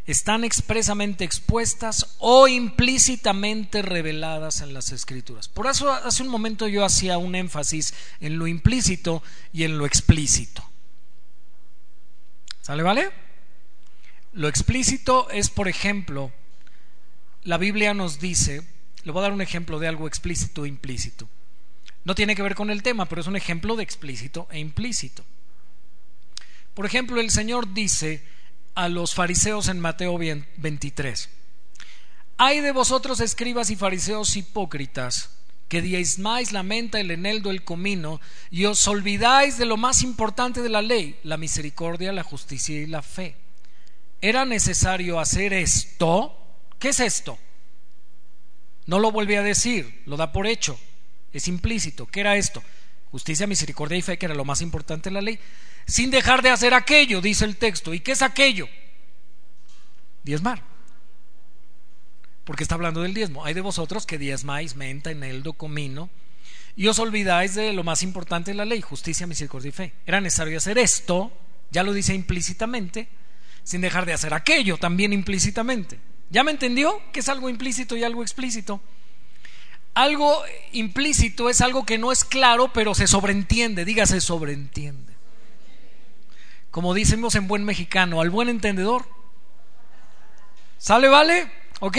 [0.06, 5.48] están expresamente expuestas o implícitamente reveladas en las escrituras.
[5.48, 9.84] Por eso hace un momento yo hacía un énfasis en lo implícito y en lo
[9.84, 10.66] explícito.
[12.62, 13.10] ¿Sale, vale?
[14.32, 16.32] Lo explícito es, por ejemplo,
[17.42, 18.72] la Biblia nos dice,
[19.04, 21.28] le voy a dar un ejemplo de algo explícito e implícito.
[22.04, 25.24] No tiene que ver con el tema, pero es un ejemplo de explícito e implícito.
[26.74, 28.22] Por ejemplo, el Señor dice
[28.74, 31.30] a los fariseos en Mateo 23,
[32.36, 35.30] hay de vosotros escribas y fariseos hipócritas,
[35.68, 40.60] que diezmáis la menta, el eneldo, el comino, y os olvidáis de lo más importante
[40.60, 43.36] de la ley, la misericordia, la justicia y la fe.
[44.20, 46.36] ¿Era necesario hacer esto?
[46.78, 47.38] ¿Qué es esto?
[48.86, 50.78] No lo vuelve a decir, lo da por hecho,
[51.32, 52.06] es implícito.
[52.06, 52.62] ¿Qué era esto?
[53.10, 55.38] Justicia, misericordia y fe, que era lo más importante de la ley
[55.86, 57.92] sin dejar de hacer aquello, dice el texto.
[57.92, 58.68] ¿Y qué es aquello?
[60.22, 60.62] Diezmar.
[62.44, 63.44] Porque está hablando del diezmo.
[63.44, 66.10] Hay de vosotros que diezmáis menta, eneldo, comino,
[66.76, 69.92] y os olvidáis de lo más importante de la ley, justicia, misericordia y fe.
[70.06, 71.32] Era necesario hacer esto,
[71.70, 73.08] ya lo dice implícitamente,
[73.62, 75.98] sin dejar de hacer aquello también implícitamente.
[76.30, 77.00] ¿Ya me entendió?
[77.12, 78.80] Que es algo implícito y algo explícito.
[79.94, 85.14] Algo implícito es algo que no es claro, pero se sobreentiende, dígase sobreentiende.
[86.70, 89.08] Como decimos en buen mexicano, al buen entendedor.
[90.78, 91.50] ¿Sale, vale?
[91.78, 91.98] ¿Ok?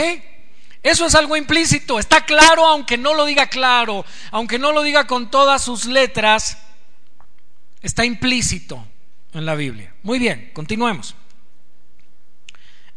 [0.83, 5.07] Eso es algo implícito, está claro aunque no lo diga claro, aunque no lo diga
[5.07, 6.59] con todas sus letras,
[7.81, 8.85] está implícito
[9.33, 9.95] en la Biblia.
[10.03, 11.15] Muy bien, continuemos.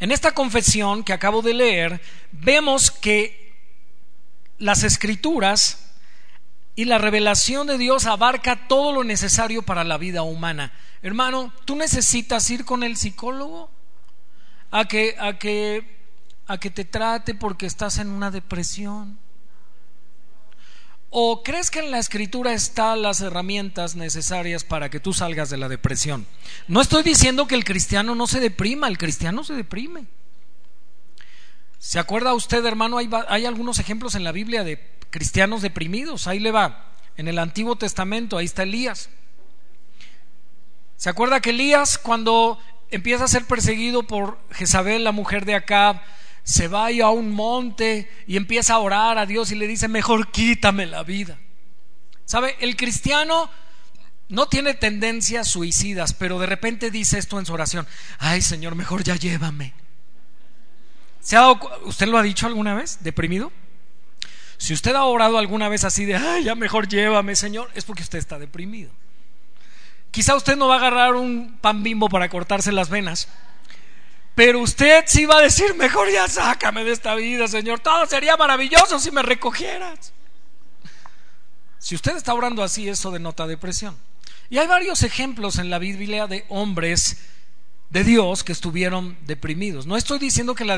[0.00, 2.00] En esta confesión que acabo de leer,
[2.32, 3.54] vemos que
[4.58, 5.92] las escrituras
[6.76, 10.72] y la revelación de Dios abarca todo lo necesario para la vida humana.
[11.02, 13.70] Hermano, ¿tú necesitas ir con el psicólogo
[14.70, 15.98] a que, a que
[16.48, 19.18] a que te trate porque estás en una depresión?
[21.10, 25.56] ¿O crees que en la escritura están las herramientas necesarias para que tú salgas de
[25.56, 26.26] la depresión?
[26.66, 30.06] No estoy diciendo que el cristiano no se deprima, el cristiano se deprime.
[31.78, 32.98] ¿Se acuerda usted, hermano?
[32.98, 36.26] Hay, algunos ejemplos en la Biblia de cristianos deprimidos.
[36.26, 36.92] Ahí le va.
[37.16, 39.08] En el Antiguo Testamento, ahí está Elías.
[40.96, 42.58] ¿Se acuerda que Elías, cuando
[42.90, 46.02] empieza a ser perseguido por Jezabel, la mujer de Acab,
[46.48, 50.30] se va a un monte y empieza a orar a Dios y le dice, mejor
[50.30, 51.38] quítame la vida.
[52.24, 52.56] ¿Sabe?
[52.60, 53.50] El cristiano
[54.30, 57.86] no tiene tendencias suicidas, pero de repente dice esto en su oración,
[58.18, 59.74] ay Señor, mejor ya llévame.
[61.20, 63.52] ¿Se ha ¿Usted lo ha dicho alguna vez, deprimido?
[64.56, 68.02] Si usted ha orado alguna vez así de, ay, ya mejor llévame, Señor, es porque
[68.02, 68.90] usted está deprimido.
[70.10, 73.28] Quizá usted no va a agarrar un pan bimbo para cortarse las venas,
[74.38, 77.80] pero usted sí va a decir, mejor ya sácame de esta vida, Señor.
[77.80, 80.12] Todo sería maravilloso si me recogieras.
[81.80, 83.96] Si usted está orando así, eso denota depresión.
[84.48, 87.16] Y hay varios ejemplos en la Biblia de hombres
[87.90, 89.88] de Dios que estuvieron deprimidos.
[89.88, 90.76] No estoy diciendo que la,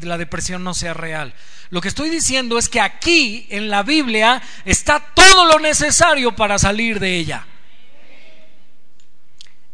[0.00, 1.32] la, depresión no sea real.
[1.70, 6.58] Lo que estoy diciendo es que aquí en la Biblia está todo lo necesario para
[6.58, 7.46] salir de ella.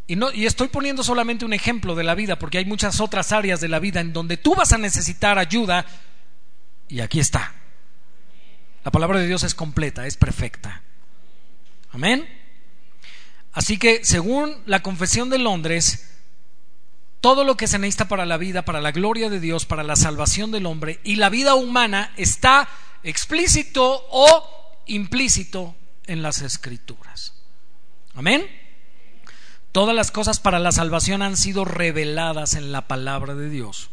[0.06, 3.32] Y, no, y estoy poniendo solamente un ejemplo de la vida, porque hay muchas otras
[3.32, 5.86] áreas de la vida en donde tú vas a necesitar ayuda,
[6.88, 7.54] y aquí está.
[8.84, 10.82] La palabra de Dios es completa, es perfecta.
[11.90, 12.28] Amén.
[13.52, 16.12] Así que, según la Confesión de Londres,
[17.20, 19.94] todo lo que se necesita para la vida, para la gloria de Dios, para la
[19.94, 22.68] salvación del hombre y la vida humana está
[23.04, 27.34] explícito o implícito en las escrituras.
[28.14, 28.44] Amén.
[29.72, 33.88] Todas las cosas para la salvación han sido reveladas en la palabra de Dios.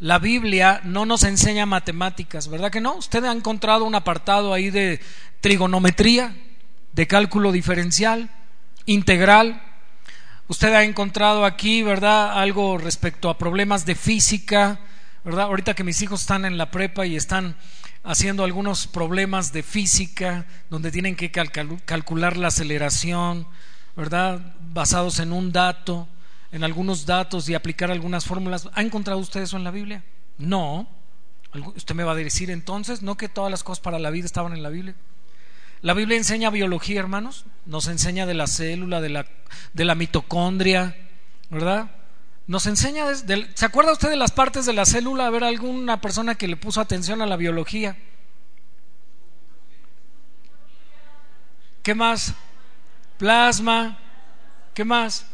[0.00, 2.96] La Biblia no nos enseña matemáticas, ¿verdad que no?
[2.96, 5.00] Usted ha encontrado un apartado ahí de
[5.40, 6.34] trigonometría,
[6.92, 8.30] de cálculo diferencial,
[8.84, 9.62] integral.
[10.48, 12.36] Usted ha encontrado aquí, ¿verdad?
[12.36, 14.80] Algo respecto a problemas de física,
[15.22, 15.44] ¿verdad?
[15.44, 17.54] Ahorita que mis hijos están en la prepa y están
[18.02, 23.46] haciendo algunos problemas de física, donde tienen que calcular la aceleración,
[23.96, 24.54] ¿verdad?
[24.72, 26.08] Basados en un dato,
[26.50, 28.68] en algunos datos y aplicar algunas fórmulas.
[28.74, 30.04] ¿Ha encontrado usted eso en la Biblia?
[30.38, 30.88] No.
[31.76, 34.52] Usted me va a decir entonces, ¿no que todas las cosas para la vida estaban
[34.52, 34.94] en la Biblia?
[35.82, 37.44] La Biblia enseña biología, hermanos.
[37.66, 39.26] Nos enseña de la célula, de la,
[39.72, 40.96] de la mitocondria,
[41.50, 41.90] ¿verdad?
[42.46, 45.26] Nos enseña, ¿se acuerda usted de las partes de la célula?
[45.26, 47.96] A ver, alguna persona que le puso atención a la biología.
[51.82, 52.34] ¿Qué más?
[53.22, 53.96] Plasma,
[54.74, 55.26] ¿qué más?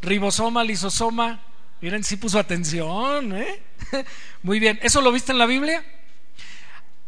[0.00, 1.38] Ribosoma, lisosoma.
[1.82, 3.62] Miren, sí puso atención, ¿eh?
[4.42, 5.84] Muy bien, ¿eso lo viste en la Biblia?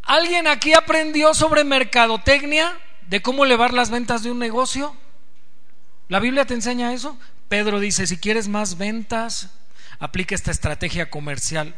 [0.03, 2.77] ¿Alguien aquí aprendió sobre mercadotecnia?
[3.09, 4.95] ¿De cómo elevar las ventas de un negocio?
[6.09, 7.19] ¿La Biblia te enseña eso?
[7.49, 9.49] Pedro dice, si quieres más ventas,
[9.99, 11.75] aplica esta estrategia comercial.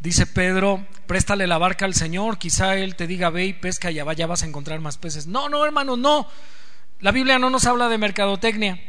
[0.00, 3.98] Dice Pedro, préstale la barca al Señor, quizá Él te diga, ve y pesca y
[3.98, 5.26] allá vas a encontrar más peces.
[5.26, 6.26] No, no, hermano, no.
[7.00, 8.80] La Biblia no nos habla de mercadotecnia.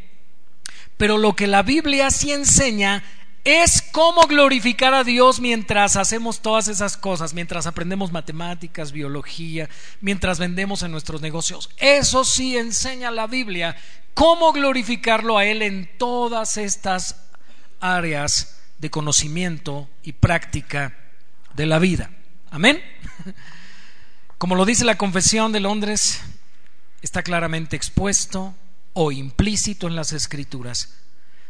[0.95, 3.03] Pero lo que la Biblia sí enseña
[3.43, 9.67] es cómo glorificar a Dios mientras hacemos todas esas cosas, mientras aprendemos matemáticas, biología,
[9.99, 11.71] mientras vendemos en nuestros negocios.
[11.77, 13.75] Eso sí enseña la Biblia,
[14.13, 17.17] cómo glorificarlo a Él en todas estas
[17.81, 21.00] áreas de conocimiento y práctica
[21.55, 22.09] de la vida.
[22.49, 22.81] Amén.
[24.37, 26.21] Como lo dice la Confesión de Londres,
[27.01, 28.55] está claramente expuesto
[28.93, 30.97] o implícito en las escrituras.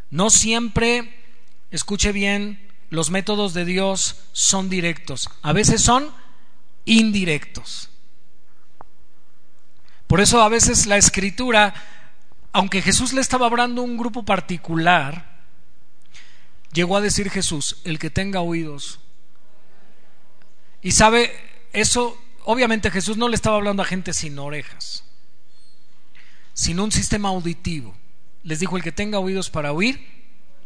[0.10, 1.24] No siempre,
[1.72, 5.30] escuche bien, los métodos de Dios son directos.
[5.42, 6.12] A veces son
[6.86, 7.90] indirectos.
[10.08, 11.74] Por eso a veces la escritura,
[12.52, 15.40] aunque Jesús le estaba hablando a un grupo particular,
[16.74, 19.00] llegó a decir Jesús, el que tenga oídos.
[20.82, 21.32] Y sabe,
[21.74, 25.04] eso, obviamente Jesús no le estaba hablando a gente sin orejas,
[26.54, 27.96] sino un sistema auditivo.
[28.44, 30.08] Les dijo, el que tenga oídos para oír,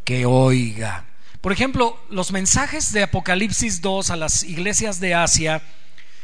[0.05, 1.05] que oiga.
[1.41, 5.61] Por ejemplo, los mensajes de Apocalipsis 2 a las iglesias de Asia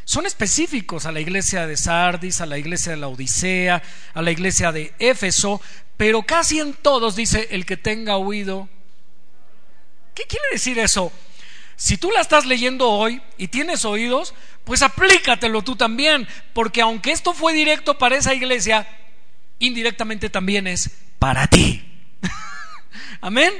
[0.05, 4.31] son específicos a la iglesia de Sardis, a la iglesia de la Odisea, a la
[4.31, 5.61] iglesia de Éfeso,
[5.97, 8.67] pero casi en todos dice el que tenga oído.
[10.15, 11.11] ¿Qué quiere decir eso?
[11.81, 17.11] Si tú la estás leyendo hoy y tienes oídos, pues aplícatelo tú también, porque aunque
[17.11, 18.87] esto fue directo para esa iglesia,
[19.57, 21.83] indirectamente también es para ti.
[23.21, 23.51] Amén.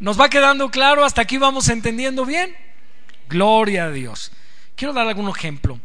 [0.00, 1.04] ¿Nos va quedando claro?
[1.04, 2.56] ¿Hasta aquí vamos entendiendo bien?
[3.28, 4.32] Gloria a Dios.
[4.74, 5.78] Quiero dar algún ejemplo.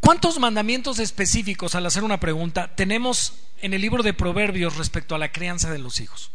[0.00, 5.18] ¿Cuántos mandamientos específicos, al hacer una pregunta, tenemos en el libro de Proverbios respecto a
[5.18, 6.30] la crianza de los hijos?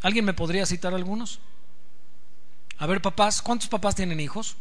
[0.00, 1.40] ¿Alguien me podría citar algunos?
[2.78, 4.56] A ver, papás, ¿cuántos papás tienen hijos?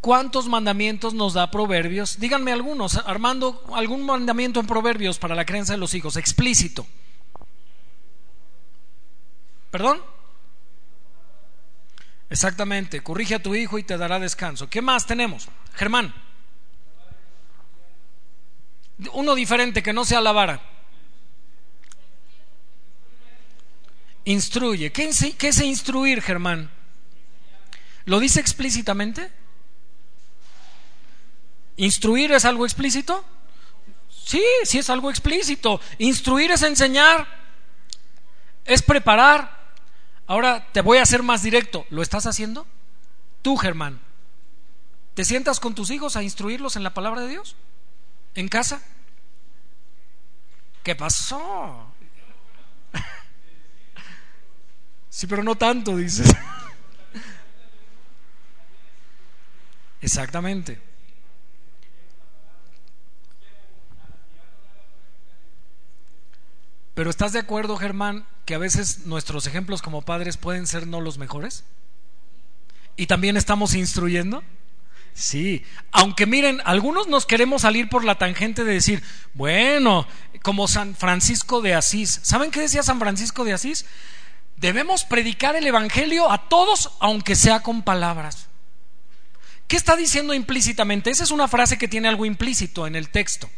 [0.00, 2.18] ¿Cuántos mandamientos nos da Proverbios?
[2.20, 6.86] Díganme algunos, Armando, algún mandamiento en Proverbios para la crianza de los hijos, explícito.
[9.70, 10.02] ¿Perdón?
[12.28, 14.68] Exactamente, corrige a tu hijo y te dará descanso.
[14.68, 15.48] ¿Qué más tenemos?
[15.74, 16.14] Germán.
[19.12, 20.73] Uno diferente que no sea la vara.
[24.24, 24.90] Instruye.
[24.92, 26.70] ¿Qué, ¿Qué es instruir, Germán?
[28.06, 29.30] ¿Lo dice explícitamente?
[31.76, 33.24] ¿Instruir es algo explícito?
[34.08, 35.80] Sí, sí es algo explícito.
[35.98, 37.26] Instruir es enseñar,
[38.64, 39.64] es preparar.
[40.26, 41.84] Ahora te voy a hacer más directo.
[41.90, 42.66] ¿Lo estás haciendo?
[43.42, 44.00] Tú, Germán.
[45.14, 47.56] ¿Te sientas con tus hijos a instruirlos en la palabra de Dios?
[48.34, 48.82] ¿En casa?
[50.82, 51.93] ¿Qué pasó?
[55.14, 56.28] Sí, pero no tanto, dices.
[60.02, 60.80] Exactamente.
[66.94, 71.00] Pero ¿estás de acuerdo, Germán, que a veces nuestros ejemplos como padres pueden ser no
[71.00, 71.62] los mejores?
[72.96, 74.42] ¿Y también estamos instruyendo?
[75.12, 79.00] Sí, aunque miren, algunos nos queremos salir por la tangente de decir,
[79.32, 80.08] bueno,
[80.42, 82.18] como San Francisco de Asís.
[82.24, 83.86] ¿Saben qué decía San Francisco de Asís?
[84.56, 88.48] Debemos predicar el Evangelio a todos, aunque sea con palabras.
[89.66, 91.10] ¿Qué está diciendo implícitamente?
[91.10, 93.50] Esa es una frase que tiene algo implícito en el texto.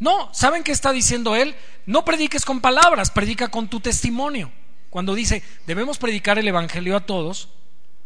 [0.00, 1.54] No, ¿saben qué está diciendo él?
[1.86, 4.50] No prediques con palabras, predica con tu testimonio.
[4.90, 7.48] Cuando dice, debemos predicar el Evangelio a todos,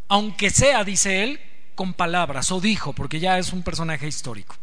[0.09, 1.41] aunque sea, dice él,
[1.75, 4.57] con palabras, o dijo, porque ya es un personaje histórico.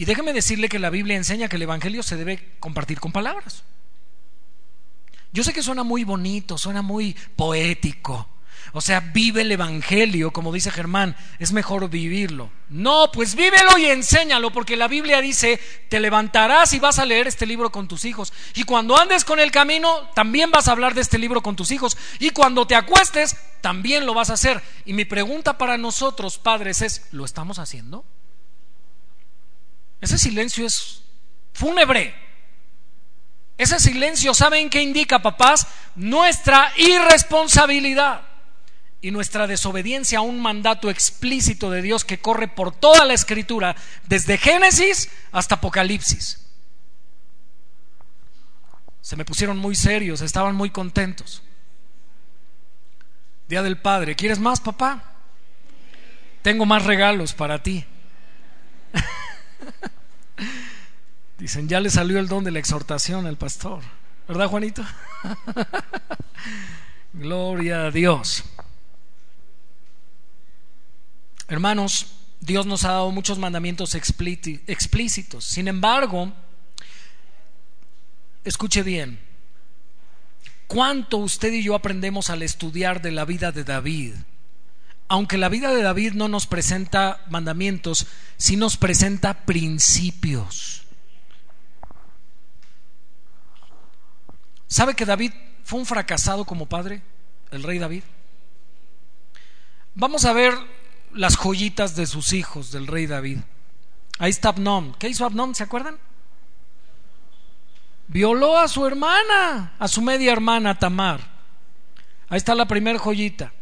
[0.00, 3.64] Y déjeme decirle que la Biblia enseña que el Evangelio se debe compartir con palabras.
[5.30, 8.26] Yo sé que suena muy bonito, suena muy poético,
[8.72, 12.50] o sea, vive el Evangelio, como dice Germán, es mejor vivirlo.
[12.70, 15.60] No, pues vívelo y enséñalo, porque la Biblia dice,
[15.90, 18.32] te levantarás y vas a leer este libro con tus hijos.
[18.54, 21.72] Y cuando andes con el camino, también vas a hablar de este libro con tus
[21.72, 21.98] hijos.
[22.20, 24.62] Y cuando te acuestes, también lo vas a hacer.
[24.86, 28.06] Y mi pregunta para nosotros, padres, es, ¿lo estamos haciendo?
[30.00, 31.02] Ese silencio es
[31.52, 32.14] fúnebre.
[33.58, 35.66] Ese silencio, ¿saben qué indica, papás?
[35.94, 38.22] Nuestra irresponsabilidad
[39.02, 43.76] y nuestra desobediencia a un mandato explícito de Dios que corre por toda la escritura,
[44.06, 46.46] desde Génesis hasta Apocalipsis.
[49.00, 51.42] Se me pusieron muy serios, estaban muy contentos.
[53.48, 55.02] Día del Padre, ¿quieres más, papá?
[56.42, 57.84] Tengo más regalos para ti.
[61.38, 63.82] Dicen, ya le salió el don de la exhortación al pastor.
[64.28, 64.84] ¿Verdad, Juanito?
[67.12, 68.44] Gloria a Dios.
[71.48, 75.44] Hermanos, Dios nos ha dado muchos mandamientos explícitos.
[75.44, 76.32] Sin embargo,
[78.44, 79.18] escuche bien,
[80.66, 84.14] ¿cuánto usted y yo aprendemos al estudiar de la vida de David?
[85.10, 88.06] Aunque la vida de David no nos presenta mandamientos,
[88.36, 90.84] sí nos presenta principios.
[94.68, 95.32] ¿Sabe que David
[95.64, 97.02] fue un fracasado como padre?
[97.50, 98.04] El rey David.
[99.96, 100.54] Vamos a ver
[101.12, 103.38] las joyitas de sus hijos, del rey David.
[104.20, 104.94] Ahí está Abnón.
[104.96, 105.56] ¿Qué hizo Abnón?
[105.56, 105.98] ¿Se acuerdan?
[108.06, 111.20] Violó a su hermana, a su media hermana Tamar.
[112.28, 113.52] Ahí está la primer joyita.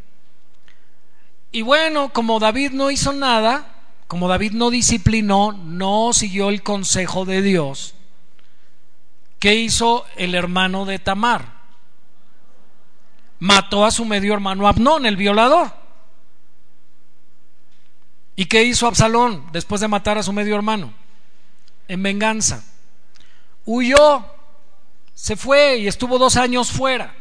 [1.50, 3.74] Y bueno, como David no hizo nada,
[4.06, 7.94] como David no disciplinó, no siguió el consejo de Dios,
[9.38, 11.58] ¿qué hizo el hermano de Tamar?
[13.38, 15.72] Mató a su medio hermano Abnón, el violador.
[18.34, 20.92] ¿Y qué hizo Absalón después de matar a su medio hermano?
[21.88, 22.64] En venganza.
[23.64, 24.24] Huyó,
[25.14, 27.17] se fue y estuvo dos años fuera.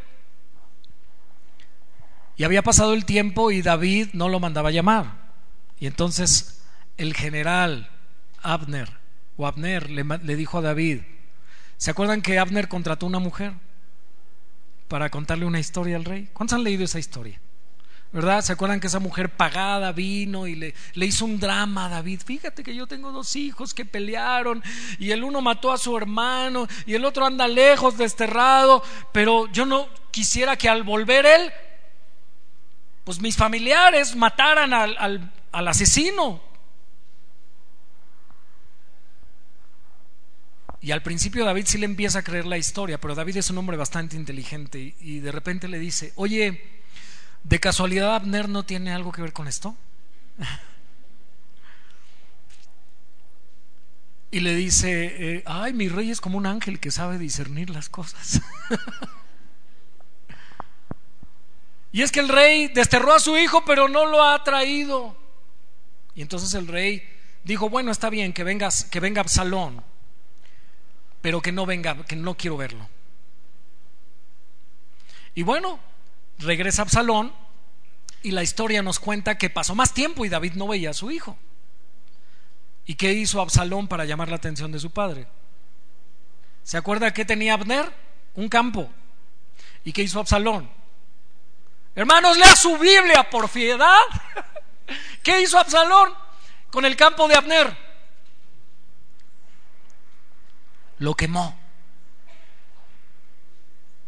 [2.38, 5.28] Y había pasado el tiempo y David no lo mandaba llamar.
[5.80, 6.62] Y entonces
[6.98, 7.90] el general
[8.44, 8.90] Abner,
[9.38, 11.02] o Abner, le, dijo a David,
[11.78, 13.54] ¿se acuerdan que Abner contrató una mujer
[14.88, 16.30] para contarle una historia al rey?
[16.34, 17.42] ¿Cuántos han leído esa historia?
[18.14, 18.42] ¿Verdad?
[18.42, 22.22] ¿Se acuerdan que esa mujer pagada vino y le, le, hizo un drama a David?
[22.24, 24.64] Fíjate que yo tengo dos hijos que pelearon
[24.98, 28.82] y el uno mató a su hermano y el otro anda lejos, desterrado,
[29.12, 31.52] pero yo no quisiera que al volver él
[33.08, 36.41] pues mis familiares mataran al, al, asesino.
[40.82, 43.60] Y al principio David sí le empieza a creer la historia, pero David es un
[43.60, 46.62] hombre bastante inteligente y de repente le dice, oye,
[47.45, 49.74] ¿de casualidad Abner no tiene algo que ver con esto?
[54.30, 57.88] Y le dice, eh, ay, mi rey es como un ángel que sabe discernir las
[57.88, 58.41] cosas.
[61.92, 65.16] Y es que el rey desterró a su hijo, pero no lo ha traído.
[66.16, 67.08] Y entonces el rey
[67.44, 69.84] dijo, bueno, está bien que vengas, que venga Absalón,
[71.22, 72.88] pero que no venga, que no quiero verlo.
[75.34, 75.80] Y bueno,
[76.40, 77.32] regresa Absalón
[78.24, 81.12] y la historia nos cuenta que pasó más tiempo y David no veía a su
[81.12, 81.38] hijo.
[82.86, 85.28] ¿Y qué hizo Absalón para llamar la atención de su padre?
[86.64, 87.94] ¿Se acuerda que tenía Abner?
[88.36, 88.90] Un campo.
[89.84, 90.70] ¿Y qué hizo Absalón?
[91.98, 93.98] Hermanos, lea su Biblia por fiedad.
[95.24, 96.14] ¿Qué hizo Absalón
[96.70, 97.76] con el campo de Abner?
[101.00, 101.58] Lo quemó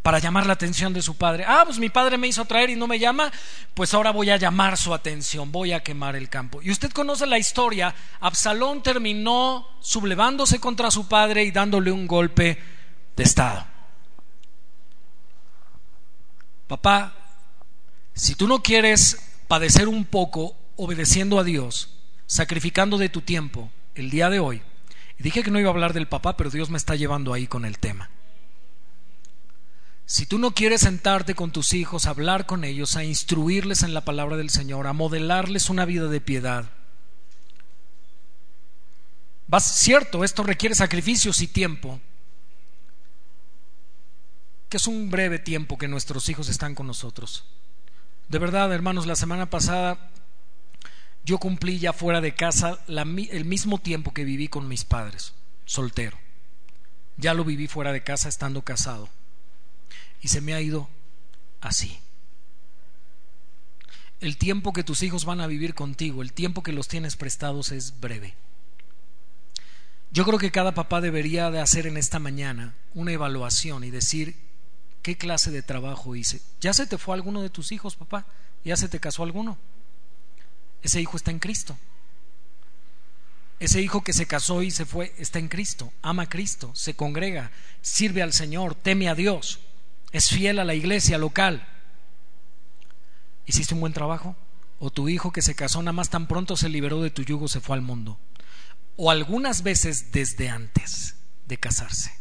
[0.02, 1.44] para llamar la atención de su padre.
[1.48, 3.32] Ah, pues mi padre me hizo traer y no me llama,
[3.74, 6.62] pues ahora voy a llamar su atención, voy a quemar el campo.
[6.62, 12.56] Y usted conoce la historia, Absalón terminó sublevándose contra su padre y dándole un golpe
[13.16, 13.66] de estado.
[16.68, 17.19] Papá,
[18.14, 21.94] si tú no quieres padecer un poco obedeciendo a Dios,
[22.26, 24.62] sacrificando de tu tiempo el día de hoy,
[25.18, 27.46] y dije que no iba a hablar del papá, pero Dios me está llevando ahí
[27.46, 28.10] con el tema.
[30.06, 34.04] Si tú no quieres sentarte con tus hijos, hablar con ellos, a instruirles en la
[34.04, 36.68] palabra del Señor, a modelarles una vida de piedad,
[39.46, 42.00] vas cierto, esto requiere sacrificios y tiempo,
[44.68, 47.44] que es un breve tiempo que nuestros hijos están con nosotros.
[48.30, 50.08] De verdad, hermanos, la semana pasada
[51.24, 56.16] yo cumplí ya fuera de casa el mismo tiempo que viví con mis padres, soltero.
[57.16, 59.08] Ya lo viví fuera de casa estando casado.
[60.22, 60.88] Y se me ha ido
[61.60, 61.98] así.
[64.20, 67.72] El tiempo que tus hijos van a vivir contigo, el tiempo que los tienes prestados
[67.72, 68.36] es breve.
[70.12, 74.36] Yo creo que cada papá debería de hacer en esta mañana una evaluación y decir,
[75.02, 76.42] ¿Qué clase de trabajo hice?
[76.60, 78.26] ¿Ya se te fue alguno de tus hijos, papá?
[78.64, 79.56] ¿Ya se te casó alguno?
[80.82, 81.76] Ese hijo está en Cristo.
[83.58, 86.94] Ese hijo que se casó y se fue está en Cristo, ama a Cristo, se
[86.94, 87.50] congrega,
[87.82, 89.60] sirve al Señor, teme a Dios,
[90.12, 91.68] es fiel a la iglesia local.
[93.44, 94.34] ¿Hiciste un buen trabajo?
[94.78, 97.48] ¿O tu hijo que se casó nada más tan pronto se liberó de tu yugo
[97.48, 98.18] se fue al mundo?
[98.96, 102.19] ¿O algunas veces desde antes de casarse?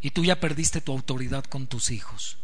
[0.00, 2.38] Y tú ya perdiste tu autoridad con tus hijos.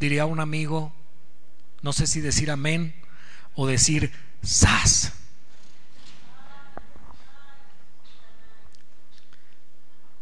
[0.00, 0.92] Diría un amigo,
[1.80, 2.94] no sé si decir amén
[3.54, 4.12] o decir
[4.42, 5.12] sas.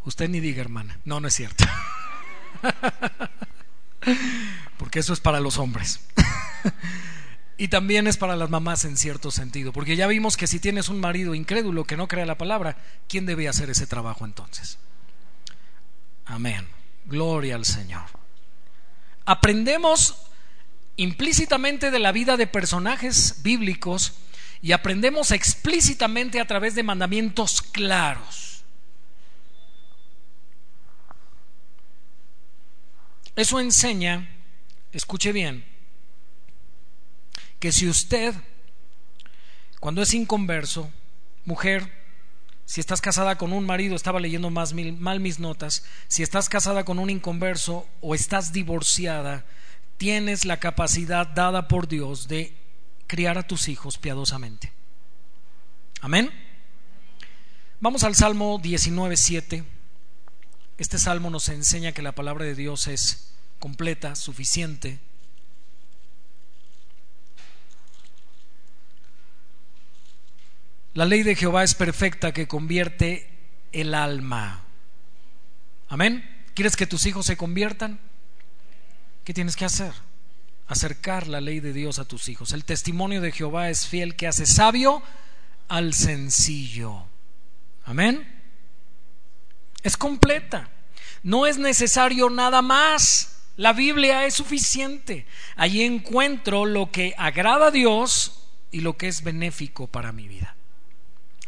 [0.05, 0.99] Usted ni diga, hermana.
[1.05, 1.64] No, no es cierto.
[4.79, 6.01] Porque eso es para los hombres.
[7.61, 10.89] Y también es para las mamás en cierto sentido, porque ya vimos que si tienes
[10.89, 14.79] un marido incrédulo que no crea la palabra, ¿quién debe hacer ese trabajo entonces?
[16.25, 16.67] Amén.
[17.05, 18.07] Gloria al Señor.
[19.27, 20.23] Aprendemos
[20.97, 24.15] implícitamente de la vida de personajes bíblicos
[24.63, 28.65] y aprendemos explícitamente a través de mandamientos claros.
[33.37, 34.31] Eso enseña,
[34.93, 35.67] escuche bien,
[37.61, 38.35] que si usted,
[39.79, 40.91] cuando es inconverso,
[41.45, 42.01] mujer,
[42.65, 46.85] si estás casada con un marido, estaba leyendo más mal mis notas, si estás casada
[46.85, 49.45] con un inconverso o estás divorciada,
[49.99, 52.55] tienes la capacidad dada por Dios de
[53.07, 54.73] criar a tus hijos piadosamente.
[56.01, 56.31] Amén.
[57.81, 59.65] Vamos al Salmo 19.7.
[60.79, 64.99] Este salmo nos enseña que la palabra de Dios es completa, suficiente,
[70.93, 73.30] La ley de Jehová es perfecta que convierte
[73.70, 74.64] el alma.
[75.88, 76.28] Amén.
[76.55, 78.01] ¿Quieres que tus hijos se conviertan?
[79.22, 79.93] ¿Qué tienes que hacer?
[80.66, 82.53] Acercar la ley de Dios a tus hijos.
[82.53, 85.03] El testimonio de Jehová es fiel que hace sabio
[85.68, 87.05] al sencillo.
[87.84, 88.26] Amén.
[89.84, 90.70] Es completa.
[91.22, 93.43] No es necesario nada más.
[93.57, 95.26] La Biblia es suficiente.
[95.55, 100.57] Allí encuentro lo que agrada a Dios y lo que es benéfico para mi vida.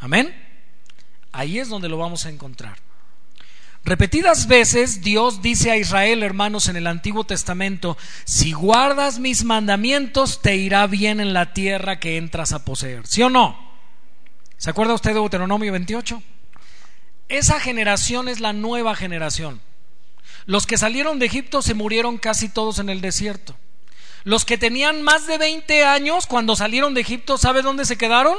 [0.03, 0.35] Amén.
[1.31, 2.77] Ahí es donde lo vamos a encontrar.
[3.85, 10.41] Repetidas veces Dios dice a Israel, hermanos, en el Antiguo Testamento, si guardas mis mandamientos,
[10.41, 13.07] te irá bien en la tierra que entras a poseer.
[13.07, 13.57] ¿Sí o no?
[14.57, 16.21] ¿Se acuerda usted de Deuteronomio 28?
[17.29, 19.61] Esa generación es la nueva generación.
[20.45, 23.55] Los que salieron de Egipto se murieron casi todos en el desierto.
[24.25, 28.37] Los que tenían más de 20 años cuando salieron de Egipto, ¿sabe dónde se quedaron?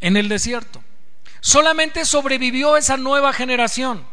[0.00, 0.82] En el desierto.
[1.40, 4.04] Solamente sobrevivió esa nueva generación.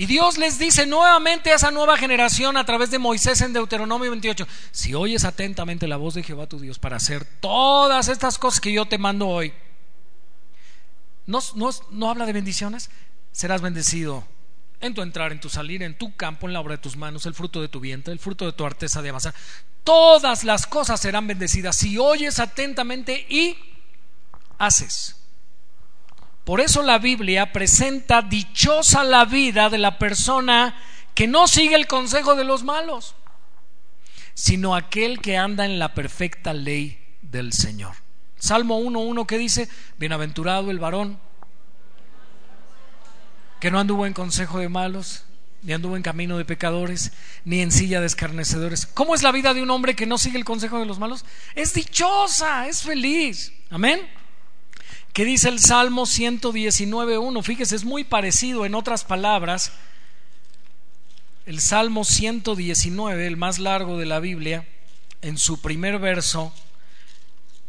[0.00, 4.10] Y Dios les dice nuevamente a esa nueva generación a través de Moisés en Deuteronomio
[4.10, 8.60] 28, si oyes atentamente la voz de Jehová tu Dios para hacer todas estas cosas
[8.60, 9.52] que yo te mando hoy,
[11.26, 11.40] ¿no,
[11.90, 12.90] no, habla de bendiciones?
[13.32, 14.24] Serás bendecido
[14.80, 17.26] en tu entrar, en tu salir, en tu campo, en la obra de tus manos,
[17.26, 19.34] el fruto de tu vientre, el fruto de tu arteza de avanzar.
[19.82, 23.58] Todas las cosas serán bendecidas si oyes atentamente y
[24.58, 25.16] haces.
[26.44, 30.74] Por eso la Biblia presenta dichosa la vida de la persona
[31.14, 33.14] que no sigue el consejo de los malos,
[34.34, 37.96] sino aquel que anda en la perfecta ley del Señor.
[38.38, 41.18] Salmo 1.1 que dice, bienaventurado el varón
[43.60, 45.24] que no anduvo en consejo de malos,
[45.62, 47.12] ni anduvo en camino de pecadores,
[47.44, 48.86] ni en silla de escarnecedores.
[48.86, 51.24] ¿Cómo es la vida de un hombre que no sigue el consejo de los malos?
[51.54, 53.52] Es dichosa, es feliz.
[53.70, 54.08] Amén.
[55.18, 57.42] ¿Qué dice el Salmo 119.1?
[57.42, 59.72] Fíjese, es muy parecido en otras palabras.
[61.44, 64.64] El Salmo 119, el más largo de la Biblia,
[65.20, 66.54] en su primer verso,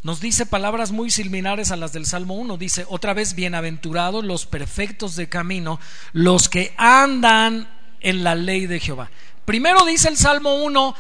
[0.03, 2.55] nos dice palabras muy similares a las del Salmo 1.
[2.57, 5.79] Dice, otra vez, bienaventurados los perfectos de camino,
[6.13, 7.67] los que andan
[8.01, 9.09] en la ley de Jehová.
[9.45, 10.95] Primero dice el Salmo 1,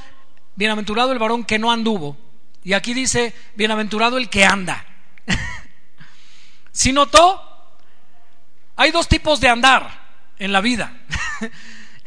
[0.55, 2.17] bienaventurado el varón que no anduvo.
[2.63, 4.83] Y aquí dice, bienaventurado el que anda.
[6.79, 7.43] Si notó?
[8.77, 9.91] Hay dos tipos de andar
[10.37, 10.93] en la vida.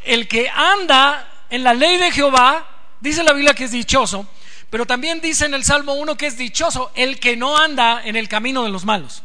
[0.04, 2.66] El que anda en la ley de Jehová,
[2.98, 4.26] dice la Biblia que es dichoso,
[4.70, 8.16] pero también dice en el Salmo 1 que es dichoso el que no anda en
[8.16, 9.22] el camino de los malos.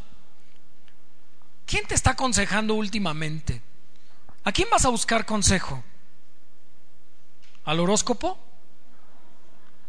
[1.65, 3.61] ¿Quién te está aconsejando últimamente?
[4.43, 5.81] ¿A quién vas a buscar consejo?
[7.63, 8.37] ¿Al horóscopo?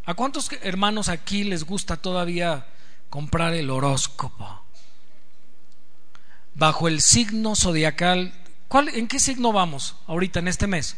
[0.05, 2.65] ¿A cuántos hermanos aquí les gusta todavía
[3.09, 4.58] comprar el horóscopo?
[6.59, 8.33] Bajo el signo zodiacal.
[8.67, 10.95] ¿Cuál, ¿En qué signo vamos ahorita en este mes?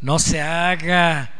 [0.00, 1.30] No se haga.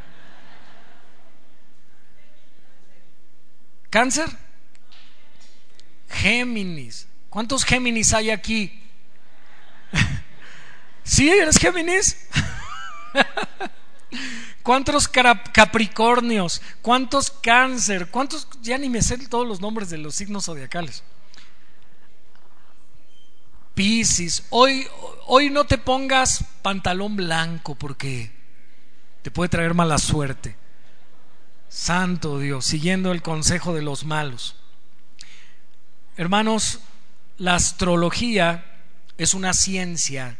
[3.90, 4.28] ¿Cáncer?
[6.08, 7.08] Géminis.
[7.30, 8.80] ¿Cuántos Géminis hay aquí?
[11.02, 11.28] ¿Sí?
[11.28, 12.28] ¿Eres Géminis?
[14.62, 16.60] ¿Cuántos Capricornios?
[16.82, 18.08] ¿Cuántos Cáncer?
[18.10, 18.48] ¿Cuántos?
[18.62, 21.02] Ya ni me sé todos los nombres de los signos zodiacales.
[23.76, 24.86] Piscis, hoy,
[25.26, 28.32] hoy no te pongas pantalón blanco porque
[29.20, 30.56] te puede traer mala suerte.
[31.68, 34.56] Santo Dios, siguiendo el consejo de los malos.
[36.16, 36.80] Hermanos,
[37.36, 38.64] la astrología
[39.18, 40.38] es una ciencia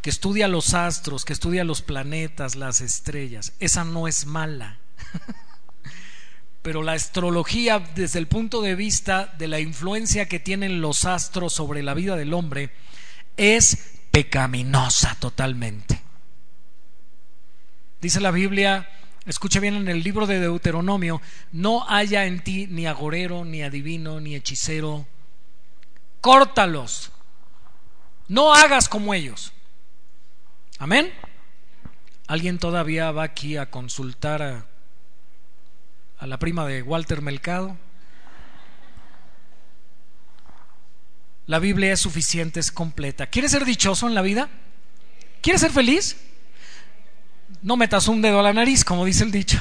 [0.00, 3.54] que estudia los astros, que estudia los planetas, las estrellas.
[3.58, 4.78] Esa no es mala.
[6.66, 11.52] pero la astrología desde el punto de vista de la influencia que tienen los astros
[11.52, 12.72] sobre la vida del hombre
[13.36, 16.02] es pecaminosa totalmente.
[18.00, 18.90] Dice la Biblia,
[19.26, 24.18] escuche bien en el libro de Deuteronomio, no haya en ti ni agorero, ni adivino,
[24.18, 25.06] ni hechicero.
[26.20, 27.12] Córtalos.
[28.26, 29.52] No hagas como ellos.
[30.80, 31.12] Amén.
[32.26, 34.66] ¿Alguien todavía va aquí a consultar a
[36.18, 37.76] a la prima de Walter Melcado.
[41.46, 43.26] La Biblia es suficiente, es completa.
[43.26, 44.48] ¿Quieres ser dichoso en la vida?
[45.40, 46.16] ¿Quieres ser feliz?
[47.62, 49.58] No metas un dedo a la nariz, como dice el dicho.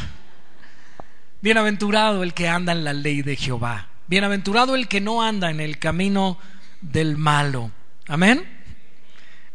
[1.42, 3.90] Bienaventurado el que anda en la ley de Jehová.
[4.08, 6.40] Bienaventurado el que no anda en el camino
[6.82, 7.72] del malo.
[8.08, 8.44] Amén.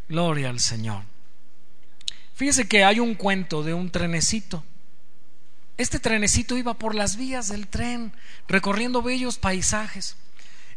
[0.09, 1.03] Gloria al Señor.
[2.35, 4.65] Fíjese que hay un cuento de un trenecito.
[5.81, 8.13] Este trenecito iba por las vías del tren,
[8.47, 10.15] recorriendo bellos paisajes.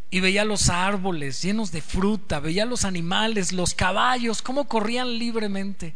[0.09, 5.93] Y veía los árboles llenos de fruta, veía los animales, los caballos, cómo corrían libremente.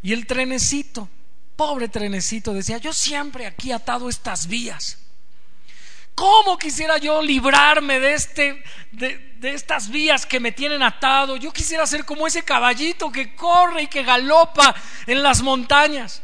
[0.00, 1.08] Y el trenecito,
[1.56, 4.98] pobre trenecito, decía, yo siempre aquí atado estas vías.
[6.14, 11.36] ¿Cómo quisiera yo librarme de, este, de, de, estas vías que me tienen atado?
[11.36, 14.72] Yo quisiera ser como ese caballito que corre y que galopa
[15.08, 16.22] en las montañas,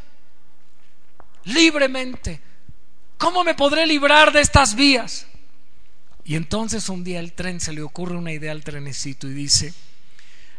[1.45, 2.41] libremente.
[3.17, 5.27] ¿Cómo me podré librar de estas vías?
[6.25, 9.73] Y entonces un día el tren se le ocurre una idea al trenecito y dice,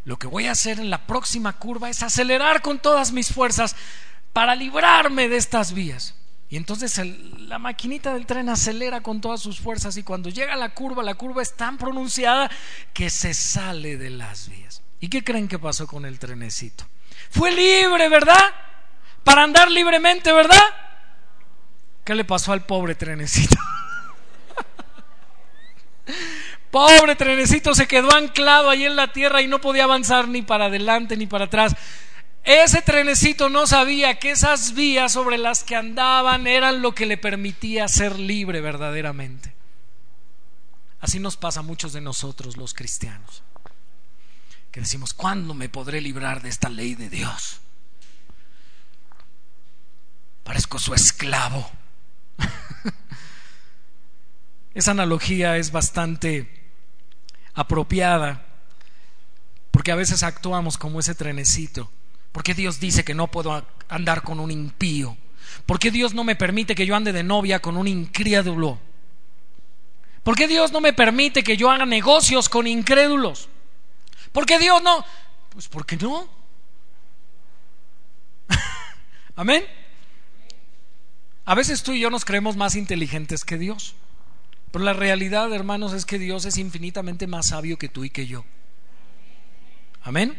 [0.04, 3.74] lo que voy a hacer en la próxima curva es acelerar con todas mis fuerzas
[4.32, 6.14] para librarme de estas vías.
[6.50, 7.00] Y entonces
[7.38, 11.02] la maquinita del tren acelera con todas sus fuerzas y cuando llega a la curva,
[11.02, 12.50] la curva es tan pronunciada
[12.92, 14.82] que se sale de las vías.
[15.00, 16.86] ¿Y qué creen que pasó con el trenecito?
[17.30, 18.38] Fue libre, ¿verdad?
[19.24, 20.62] Para andar libremente, ¿verdad?
[22.04, 23.56] ¿Qué le pasó al pobre trenecito?
[26.70, 30.66] Pobre trenecito se quedó anclado ahí en la tierra y no podía avanzar ni para
[30.66, 31.74] adelante ni para atrás.
[32.42, 37.16] Ese trenecito no sabía que esas vías sobre las que andaban eran lo que le
[37.16, 39.54] permitía ser libre verdaderamente.
[41.00, 43.42] Así nos pasa a muchos de nosotros los cristianos,
[44.70, 47.60] que decimos, ¿cuándo me podré librar de esta ley de Dios?
[50.44, 51.68] Parezco su esclavo.
[54.74, 56.48] Esa analogía es bastante
[57.54, 58.46] apropiada
[59.70, 61.90] porque a veces actuamos como ese trenecito
[62.34, 65.16] ¿Por qué Dios dice que no puedo andar con un impío?
[65.66, 68.80] ¿Por qué Dios no me permite que yo ande de novia con un incrédulo?
[70.24, 73.48] ¿Por qué Dios no me permite que yo haga negocios con incrédulos?
[74.32, 75.04] ¿Por qué Dios no?
[75.50, 76.28] Pues porque no.
[79.36, 79.64] Amén.
[81.44, 83.94] A veces tú y yo nos creemos más inteligentes que Dios.
[84.70, 88.26] Pero la realidad, hermanos, es que Dios es infinitamente más sabio que tú y que
[88.26, 88.44] yo.
[90.02, 90.36] Amén.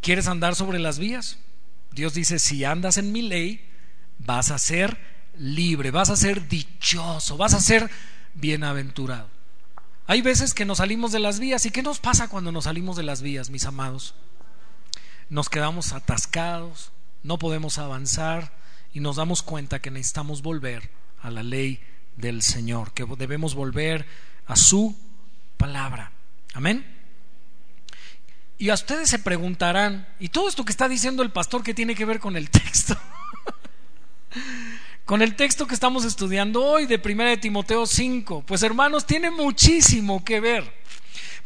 [0.00, 1.38] ¿Quieres andar sobre las vías?
[1.92, 3.66] Dios dice, si andas en mi ley,
[4.18, 4.98] vas a ser
[5.38, 7.90] libre, vas a ser dichoso, vas a ser
[8.34, 9.30] bienaventurado.
[10.06, 11.64] Hay veces que nos salimos de las vías.
[11.64, 14.14] ¿Y qué nos pasa cuando nos salimos de las vías, mis amados?
[15.30, 16.92] Nos quedamos atascados,
[17.22, 18.52] no podemos avanzar
[18.94, 20.88] y nos damos cuenta que necesitamos volver
[21.20, 21.80] a la ley
[22.16, 24.06] del Señor, que debemos volver
[24.46, 24.96] a su
[25.56, 26.12] palabra.
[26.54, 26.86] Amén.
[28.56, 31.96] Y a ustedes se preguntarán, ¿y todo esto que está diciendo el pastor qué tiene
[31.96, 32.96] que ver con el texto?
[35.04, 38.44] con el texto que estamos estudiando hoy de 1 de Timoteo 5.
[38.46, 40.72] Pues hermanos, tiene muchísimo que ver.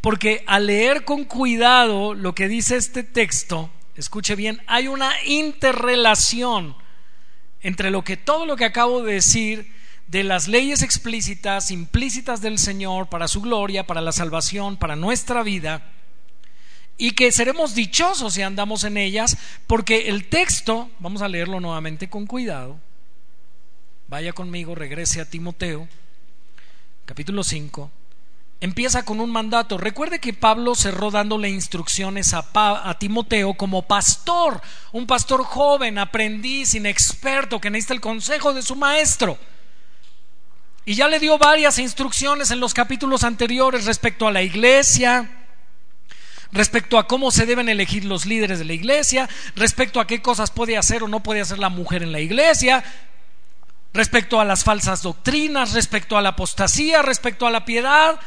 [0.02, 6.76] Porque al leer con cuidado lo que dice este texto, escuche bien, hay una interrelación
[7.62, 9.72] entre lo que todo lo que acabo de decir
[10.06, 15.42] de las leyes explícitas, implícitas del Señor para su gloria, para la salvación, para nuestra
[15.42, 15.92] vida,
[16.96, 19.36] y que seremos dichosos si andamos en ellas,
[19.66, 22.80] porque el texto, vamos a leerlo nuevamente con cuidado,
[24.08, 25.86] vaya conmigo, regrese a Timoteo,
[27.04, 27.90] capítulo 5,
[28.60, 29.78] empieza con un mandato.
[29.78, 34.60] Recuerde que Pablo cerró dándole instrucciones a, Timoteo como pastor,
[34.92, 39.38] un pastor joven, aprendiz, inexperto, que necesita el consejo de su maestro.
[40.84, 45.30] Y ya le dio varias instrucciones en los capítulos anteriores respecto a la iglesia,
[46.50, 50.50] respecto a cómo se deben elegir los líderes de la iglesia, respecto a qué cosas
[50.50, 52.82] puede hacer o no puede hacer la mujer en la iglesia,
[53.92, 58.18] respecto a las falsas doctrinas, respecto a la apostasía, respecto a la piedad.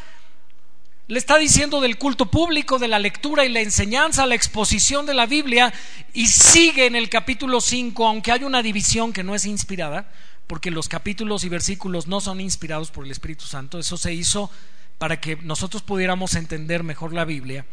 [1.11, 5.13] Le está diciendo del culto público, de la lectura y la enseñanza, la exposición de
[5.13, 5.73] la Biblia
[6.13, 10.09] y sigue en el capítulo 5, aunque hay una división que no es inspirada,
[10.47, 14.49] porque los capítulos y versículos no son inspirados por el Espíritu Santo, eso se hizo
[14.97, 17.65] para que nosotros pudiéramos entender mejor la Biblia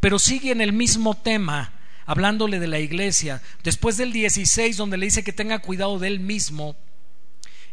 [0.00, 1.72] pero sigue en el mismo tema,
[2.04, 3.42] hablándole de la iglesia.
[3.64, 6.76] Después del 16, donde le dice que tenga cuidado de él mismo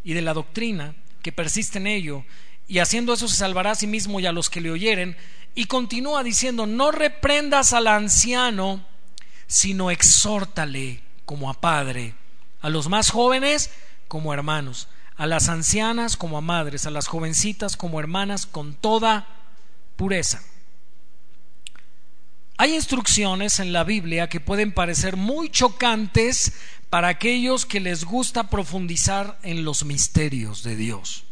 [0.04, 2.26] y de la doctrina, que persiste en ello,
[2.68, 5.18] y haciendo eso se salvará a sí mismo y a los que le oyeren.
[5.56, 8.86] Y continúa diciendo, no reprendas al anciano,
[9.48, 12.16] sino exhórtale como a padre,
[12.62, 13.70] a los más jóvenes
[14.08, 19.28] como hermanos, a las ancianas como a madres, a las jovencitas como hermanas, con toda
[19.96, 20.42] pureza.
[22.58, 26.54] Hay instrucciones en la Biblia que pueden parecer muy chocantes
[26.90, 31.26] para aquellos que les gusta profundizar en los misterios de Dios,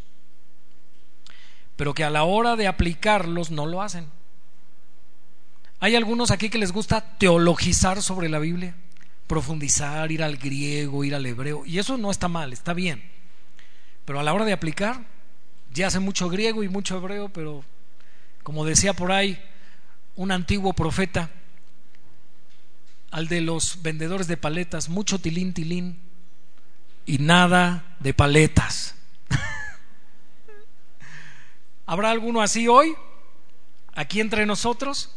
[1.81, 4.05] pero que a la hora de aplicarlos no lo hacen.
[5.79, 8.75] Hay algunos aquí que les gusta teologizar sobre la Biblia,
[9.25, 13.03] profundizar, ir al griego, ir al hebreo, y eso no está mal, está bien.
[14.05, 15.01] Pero a la hora de aplicar,
[15.73, 17.65] ya hace mucho griego y mucho hebreo, pero
[18.43, 19.43] como decía por ahí
[20.15, 21.31] un antiguo profeta,
[23.09, 25.97] al de los vendedores de paletas, mucho tilín, tilín
[27.07, 28.93] y nada de paletas.
[31.91, 32.95] ¿Habrá alguno así hoy?
[33.95, 35.13] Aquí entre nosotros.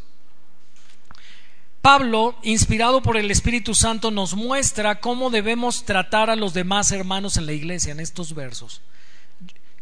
[1.81, 7.37] Pablo, inspirado por el Espíritu Santo, nos muestra cómo debemos tratar a los demás hermanos
[7.37, 8.81] en la iglesia en estos versos.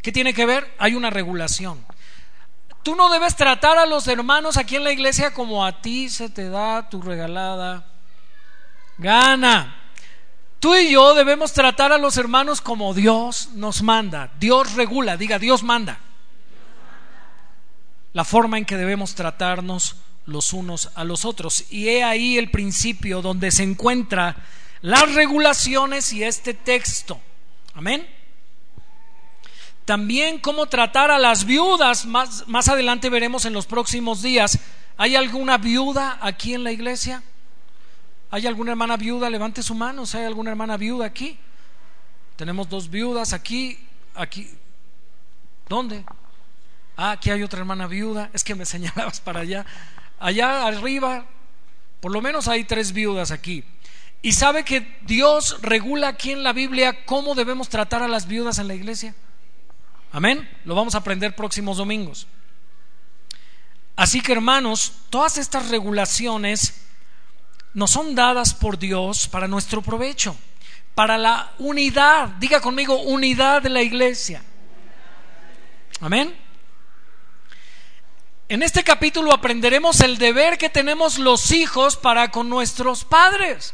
[0.03, 0.71] ¿Qué tiene que ver?
[0.79, 1.83] Hay una regulación.
[2.83, 6.29] Tú no debes tratar a los hermanos aquí en la iglesia como a ti se
[6.29, 7.87] te da tu regalada
[8.99, 9.79] gana.
[10.61, 14.31] Tú y yo debemos tratar a los hermanos como Dios nos manda.
[14.39, 15.99] Dios regula, diga, Dios manda.
[18.13, 19.97] La forma en que debemos tratarnos
[20.27, 21.65] los unos a los otros.
[21.71, 24.37] Y he ahí el principio donde se encuentra
[24.81, 27.21] las regulaciones y este texto.
[27.75, 28.07] Amén.
[29.85, 34.59] También cómo tratar a las viudas, más, más adelante veremos en los próximos días.
[34.97, 37.23] ¿Hay alguna viuda aquí en la iglesia?
[38.31, 39.29] ¿Hay alguna hermana viuda?
[39.29, 40.05] Levante su mano.
[40.15, 41.39] ¿Hay alguna hermana viuda aquí?
[42.37, 43.79] Tenemos dos viudas aquí,
[44.15, 44.49] aquí.
[45.69, 46.05] ¿Dónde?
[46.97, 48.31] Ah, aquí hay otra hermana viuda.
[48.33, 49.67] Es que me señalabas para allá.
[50.19, 51.27] Allá arriba,
[52.01, 53.65] por lo menos hay tres viudas aquí.
[54.23, 58.59] ¿Y sabe que Dios regula aquí en la Biblia cómo debemos tratar a las viudas
[58.59, 59.15] en la iglesia?
[60.13, 60.49] Amén.
[60.65, 62.29] Lo vamos a aprender próximos domingos.
[63.97, 66.83] Así que hermanos, todas estas regulaciones
[67.75, 70.37] nos son dadas por Dios para nuestro provecho,
[70.95, 74.43] para la unidad, diga conmigo, unidad de la iglesia.
[76.01, 76.42] Amén.
[78.53, 83.73] En este capítulo aprenderemos el deber que tenemos los hijos para con nuestros padres.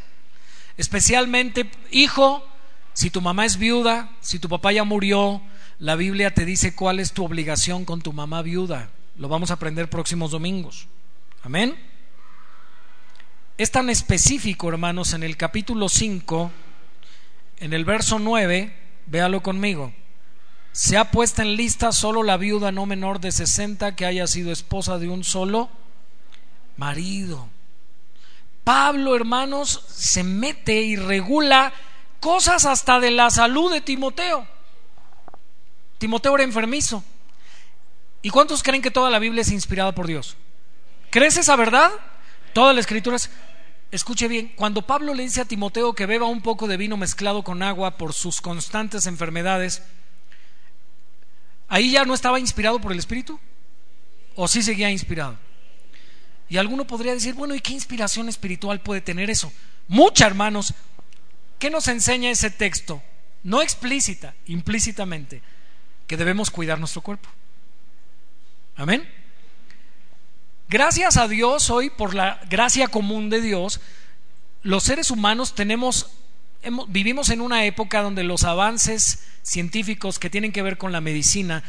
[0.76, 2.46] Especialmente, hijo,
[2.92, 5.42] si tu mamá es viuda, si tu papá ya murió,
[5.80, 8.88] la Biblia te dice cuál es tu obligación con tu mamá viuda.
[9.16, 10.86] Lo vamos a aprender próximos domingos.
[11.42, 11.76] Amén.
[13.56, 16.52] Es tan específico, hermanos, en el capítulo 5,
[17.58, 18.72] en el verso 9,
[19.06, 19.92] véalo conmigo.
[20.72, 24.52] Se ha puesto en lista solo la viuda no menor de 60 que haya sido
[24.52, 25.68] esposa de un solo
[26.76, 27.48] marido.
[28.64, 31.72] Pablo, hermanos, se mete y regula
[32.20, 34.46] cosas hasta de la salud de Timoteo.
[35.98, 37.02] Timoteo era enfermizo.
[38.22, 40.36] ¿Y cuántos creen que toda la Biblia es inspirada por Dios?
[41.10, 41.90] ¿Crees esa verdad?
[42.52, 43.30] Toda la escritura es
[43.90, 47.42] Escuche bien, cuando Pablo le dice a Timoteo que beba un poco de vino mezclado
[47.42, 49.82] con agua por sus constantes enfermedades,
[51.68, 53.38] ¿ahí ya no estaba inspirado por el Espíritu?
[54.34, 55.36] ¿O sí seguía inspirado?
[56.48, 59.52] Y alguno podría decir, bueno, ¿y qué inspiración espiritual puede tener eso?
[59.86, 60.74] Mucha, hermanos.
[61.58, 63.02] ¿Qué nos enseña ese texto?
[63.42, 65.42] No explícita, implícitamente,
[66.06, 67.28] que debemos cuidar nuestro cuerpo.
[68.76, 69.08] Amén.
[70.68, 73.80] Gracias a Dios hoy, por la gracia común de Dios,
[74.62, 76.10] los seres humanos tenemos,
[76.88, 81.62] vivimos en una época donde los avances científicos que tienen que ver con la medicina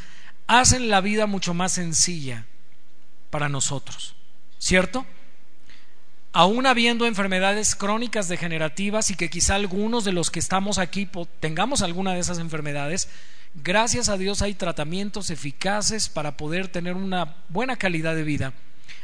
[0.47, 2.45] hacen la vida mucho más sencilla
[3.29, 4.15] para nosotros,
[4.57, 5.05] ¿cierto?
[6.31, 11.07] Aún habiendo enfermedades crónicas degenerativas y que quizá algunos de los que estamos aquí
[11.39, 13.09] tengamos alguna de esas enfermedades,
[13.55, 18.53] gracias a Dios hay tratamientos eficaces para poder tener una buena calidad de vida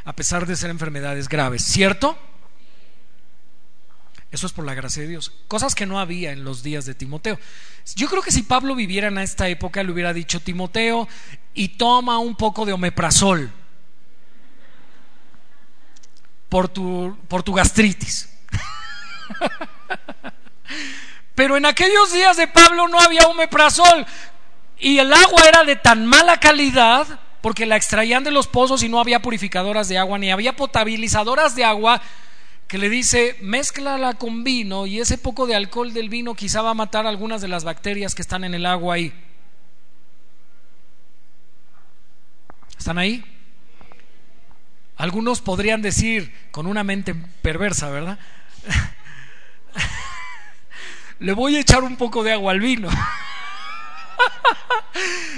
[0.04, 2.18] a pesar de ser enfermedades graves, ¿cierto?
[4.36, 5.32] Eso es por la gracia de Dios.
[5.48, 7.40] Cosas que no había en los días de Timoteo.
[7.96, 11.08] Yo creo que si Pablo viviera en esta época, le hubiera dicho, Timoteo,
[11.54, 13.50] y toma un poco de omeprazol
[16.50, 18.30] por tu, por tu gastritis.
[21.34, 24.06] Pero en aquellos días de Pablo no había omeprazol
[24.78, 28.90] y el agua era de tan mala calidad porque la extraían de los pozos y
[28.90, 32.02] no había purificadoras de agua ni había potabilizadoras de agua
[32.68, 36.72] que le dice, mézclala con vino y ese poco de alcohol del vino quizá va
[36.72, 39.14] a matar algunas de las bacterias que están en el agua ahí.
[42.78, 43.24] ¿Están ahí?
[44.98, 48.18] Algunos podrían decir, con una mente perversa, ¿verdad?
[51.20, 52.90] Le voy a echar un poco de agua al vino.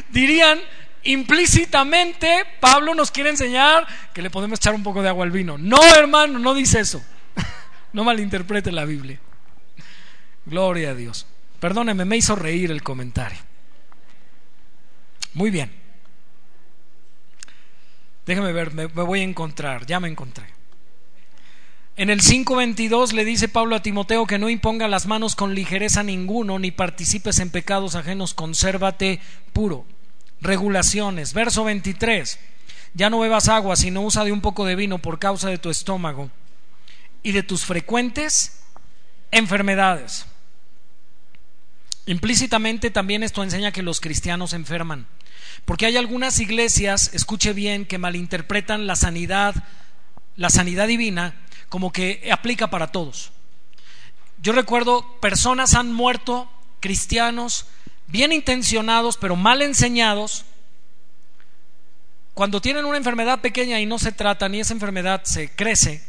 [0.09, 0.59] Dirían,
[1.03, 5.57] implícitamente Pablo nos quiere enseñar que le podemos echar un poco de agua al vino.
[5.57, 7.03] No, hermano, no dice eso.
[7.93, 9.19] No malinterprete la Biblia.
[10.45, 11.25] Gloria a Dios.
[11.59, 13.39] Perdóneme, me hizo reír el comentario.
[15.33, 15.71] Muy bien.
[18.25, 20.45] Déjame ver, me, voy a encontrar, ya me encontré.
[21.95, 26.03] En el 5.22 le dice Pablo a Timoteo que no imponga las manos con ligereza
[26.03, 29.19] ninguno, ni participes en pecados ajenos, consérvate
[29.53, 29.85] puro.
[30.41, 31.33] Regulaciones.
[31.33, 32.39] Verso 23.
[32.93, 35.69] Ya no bebas agua, sino usa de un poco de vino por causa de tu
[35.69, 36.29] estómago
[37.23, 38.61] y de tus frecuentes
[39.31, 40.25] enfermedades.
[42.05, 45.07] Implícitamente también esto enseña que los cristianos enferman.
[45.65, 49.55] Porque hay algunas iglesias, escuche bien, que malinterpretan la sanidad,
[50.35, 51.35] la sanidad divina,
[51.67, 53.31] como que aplica para todos.
[54.41, 56.49] Yo recuerdo personas han muerto,
[56.79, 57.65] cristianos,
[58.07, 60.45] bien intencionados, pero mal enseñados,
[62.33, 66.03] cuando tienen una enfermedad pequeña y no se tratan y esa enfermedad se crece,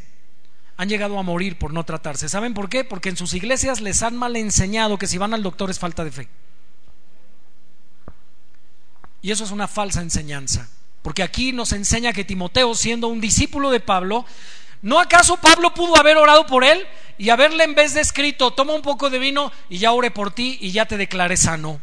[0.79, 2.29] han llegado a morir por no tratarse.
[2.29, 2.85] ¿Saben por qué?
[2.85, 6.05] Porque en sus iglesias les han mal enseñado que si van al doctor es falta
[6.05, 6.29] de fe.
[9.21, 10.69] Y eso es una falsa enseñanza.
[11.01, 14.25] Porque aquí nos enseña que Timoteo, siendo un discípulo de Pablo,
[14.81, 18.73] ¿no acaso Pablo pudo haber orado por él y haberle en vez de escrito, toma
[18.73, 21.81] un poco de vino y ya ore por ti y ya te declaré sano?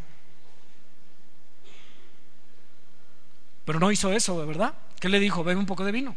[3.67, 4.73] Pero no hizo eso, ¿verdad?
[4.99, 5.45] ¿Qué le dijo?
[5.45, 6.17] Bebe un poco de vino.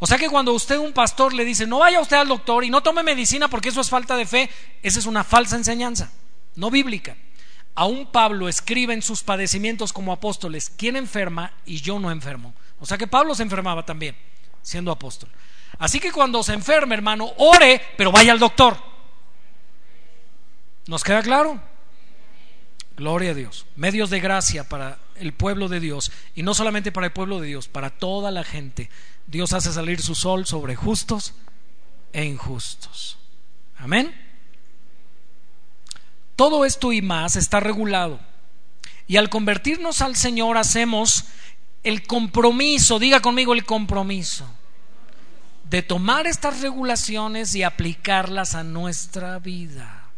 [0.00, 2.70] O sea que cuando usted, un pastor, le dice, no vaya usted al doctor y
[2.70, 4.50] no tome medicina porque eso es falta de fe,
[4.82, 6.10] esa es una falsa enseñanza,
[6.56, 7.16] no bíblica.
[7.74, 12.54] Aún Pablo escribe en sus padecimientos como apóstoles, ¿quién enferma y yo no enfermo?
[12.80, 14.16] O sea que Pablo se enfermaba también,
[14.62, 15.28] siendo apóstol.
[15.78, 18.76] Así que cuando se enferme, hermano, ore, pero vaya al doctor.
[20.86, 21.60] ¿Nos queda claro?
[22.96, 23.66] Gloria a Dios.
[23.76, 26.10] Medios de gracia para el pueblo de Dios.
[26.34, 28.90] Y no solamente para el pueblo de Dios, para toda la gente.
[29.30, 31.34] Dios hace salir su sol sobre justos
[32.12, 33.16] e injustos.
[33.78, 34.12] Amén.
[36.34, 38.18] Todo esto y más está regulado.
[39.06, 41.26] Y al convertirnos al Señor hacemos
[41.84, 44.46] el compromiso, diga conmigo el compromiso,
[45.64, 50.10] de tomar estas regulaciones y aplicarlas a nuestra vida.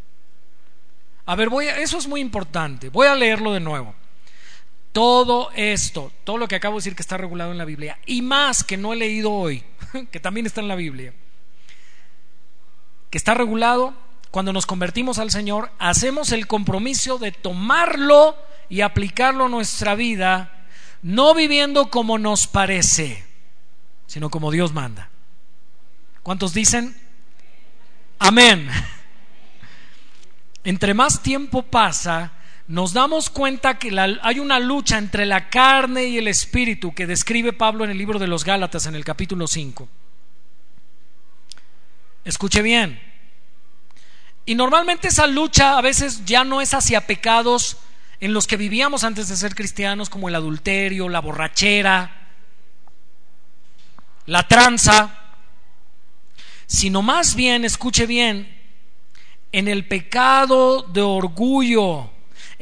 [1.26, 2.88] A ver, voy a, eso es muy importante.
[2.88, 3.94] Voy a leerlo de nuevo.
[4.93, 8.22] Todo esto, todo lo que acabo de decir que está regulado en la Biblia, y
[8.22, 9.64] más que no he leído hoy,
[10.11, 11.14] que también está en la Biblia,
[13.11, 13.95] que está regulado
[14.30, 18.34] cuando nos convertimos al Señor, hacemos el compromiso de tomarlo
[18.70, 20.66] y aplicarlo a nuestra vida,
[21.03, 23.24] no viviendo como nos parece,
[24.07, 25.11] sino como Dios manda.
[26.22, 26.97] ¿Cuántos dicen?
[28.18, 28.70] Amén.
[30.64, 32.32] Entre más tiempo pasa,
[32.68, 37.52] nos damos cuenta que hay una lucha entre la carne y el espíritu que describe
[37.52, 39.88] Pablo en el libro de los Gálatas en el capítulo 5.
[42.24, 43.00] Escuche bien.
[44.46, 47.78] Y normalmente esa lucha a veces ya no es hacia pecados
[48.20, 52.28] en los que vivíamos antes de ser cristianos, como el adulterio, la borrachera,
[54.26, 55.18] la tranza,
[56.66, 58.60] sino más bien, escuche bien,
[59.50, 62.11] en el pecado de orgullo,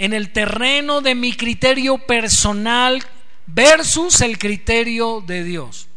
[0.01, 3.05] en el terreno de mi criterio personal
[3.46, 5.88] versus el criterio de Dios.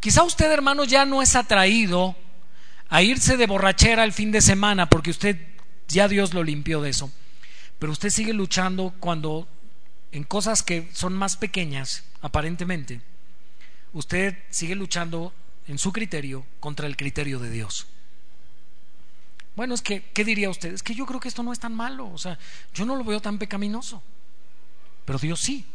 [0.00, 2.16] Quizá usted, hermano, ya no es atraído
[2.88, 5.38] a irse de borrachera el fin de semana porque usted
[5.86, 7.12] ya Dios lo limpió de eso.
[7.78, 9.46] Pero usted sigue luchando cuando
[10.10, 13.02] en cosas que son más pequeñas, aparentemente,
[13.92, 15.32] usted sigue luchando
[15.68, 17.86] en su criterio contra el criterio de Dios.
[19.58, 20.72] Bueno, es que, ¿qué diría usted?
[20.72, 22.38] Es que yo creo que esto no es tan malo, o sea,
[22.72, 24.00] yo no lo veo tan pecaminoso,
[25.04, 25.66] pero Dios sí.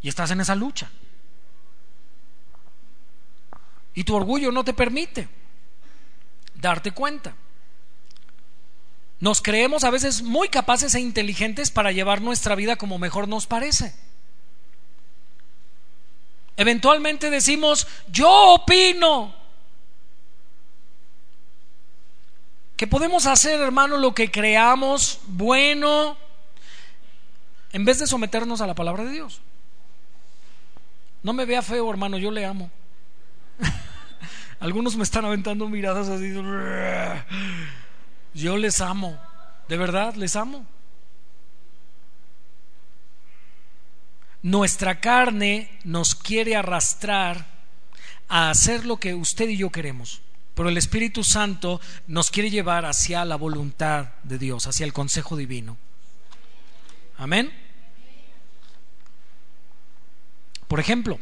[0.00, 0.88] Y estás en esa lucha.
[3.92, 5.28] Y tu orgullo no te permite
[6.54, 7.34] darte cuenta.
[9.18, 13.48] Nos creemos a veces muy capaces e inteligentes para llevar nuestra vida como mejor nos
[13.48, 13.96] parece.
[16.56, 19.39] Eventualmente decimos, yo opino
[22.80, 26.16] que podemos hacer, hermano, lo que creamos bueno
[27.72, 29.42] en vez de someternos a la palabra de Dios.
[31.22, 32.70] No me vea feo, hermano, yo le amo.
[34.60, 36.32] Algunos me están aventando miradas así.
[38.32, 39.20] Yo les amo,
[39.68, 40.64] de verdad, les amo.
[44.40, 47.44] Nuestra carne nos quiere arrastrar
[48.26, 50.22] a hacer lo que usted y yo queremos,
[50.60, 55.34] pero el Espíritu Santo nos quiere llevar hacia la voluntad de Dios, hacia el consejo
[55.34, 55.78] divino.
[57.16, 57.50] Amén.
[60.68, 61.18] Por ejemplo,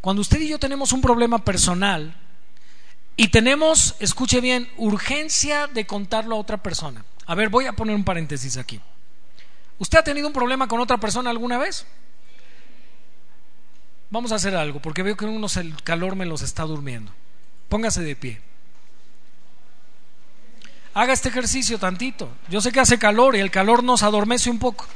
[0.00, 2.14] cuando usted y yo tenemos un problema personal
[3.16, 7.04] y tenemos, escuche bien, urgencia de contarlo a otra persona.
[7.26, 8.80] A ver, voy a poner un paréntesis aquí.
[9.80, 11.88] ¿Usted ha tenido un problema con otra persona alguna vez?
[14.10, 17.10] Vamos a hacer algo, porque veo que el calor me los está durmiendo.
[17.68, 18.40] Póngase de pie.
[20.94, 22.30] Haga este ejercicio tantito.
[22.48, 24.86] Yo sé que hace calor y el calor nos adormece un poco.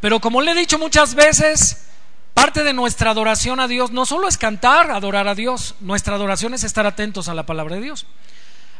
[0.00, 1.86] Pero como le he dicho muchas veces,
[2.34, 6.54] parte de nuestra adoración a Dios no solo es cantar, adorar a Dios, nuestra adoración
[6.54, 8.06] es estar atentos a la palabra de Dios.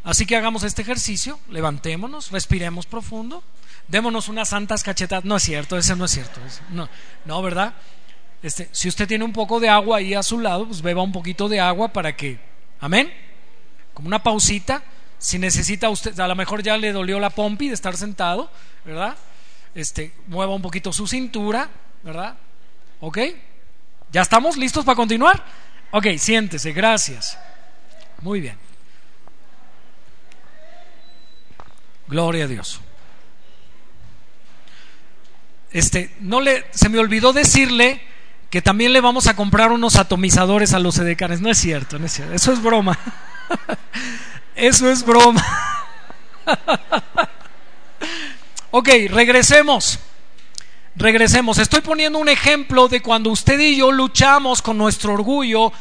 [0.03, 3.45] Así que hagamos este ejercicio, levantémonos, respiremos profundo,
[3.87, 5.25] démonos unas santas cachetadas.
[5.25, 6.41] No es cierto, ese no es cierto.
[6.71, 6.89] No,
[7.25, 7.75] no, ¿verdad?
[8.43, 11.13] Este, si usted tiene un poco de agua ahí a su lado, pues beba un
[11.13, 12.39] poquito de agua para que,
[12.81, 13.13] amén,
[13.95, 14.83] como una pausita.
[15.19, 18.51] Si necesita usted, a lo mejor ya le dolió la pompi de estar sentado,
[18.85, 19.17] ¿verdad?
[19.73, 21.71] Este, mueva un poquito su cintura,
[22.03, 22.37] ¿verdad?
[23.01, 23.19] ¿Ok?
[24.11, 25.45] ¿Ya estamos listos para continuar?
[25.93, 27.39] Ok, siéntese, gracias.
[28.21, 28.57] Muy bien.
[32.09, 32.81] Gloria a Dios.
[35.71, 38.03] Este, no le, se me olvidó decirle
[38.53, 41.41] que también le vamos a comprar unos atomizadores a los edecanes.
[41.41, 42.35] No es cierto, no es cierto.
[42.35, 42.99] Eso es broma.
[44.55, 45.43] Eso es broma.
[48.71, 49.99] ok, regresemos.
[50.95, 51.57] Regresemos.
[51.57, 55.73] Estoy poniendo un ejemplo de cuando usted y yo luchamos con nuestro orgullo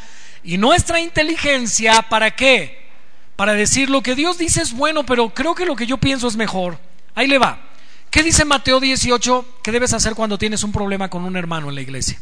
[0.42, 2.00] y nuestra inteligencia.
[2.00, 2.88] ¿Para qué?
[3.36, 6.26] Para decir lo que Dios dice es bueno, pero creo que lo que yo pienso
[6.26, 6.78] es mejor.
[7.14, 7.60] Ahí le va.
[8.08, 11.74] ¿Qué dice Mateo 18 que debes hacer cuando tienes un problema con un hermano en
[11.74, 12.18] la iglesia?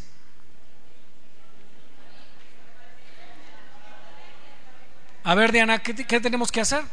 [5.23, 6.83] A ver, Diana, ¿qué, tenemos que hacer?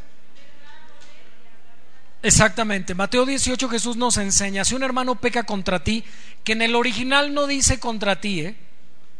[2.22, 2.94] Exactamente.
[2.94, 6.04] Mateo 18 Jesús nos enseña, si un hermano peca contra ti,
[6.44, 8.56] que en el original no dice contra ti, ¿eh?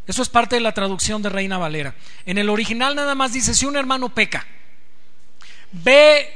[0.07, 1.95] Eso es parte de la traducción de Reina Valera.
[2.25, 4.47] En el original nada más dice, si un hermano peca,
[5.71, 6.29] ve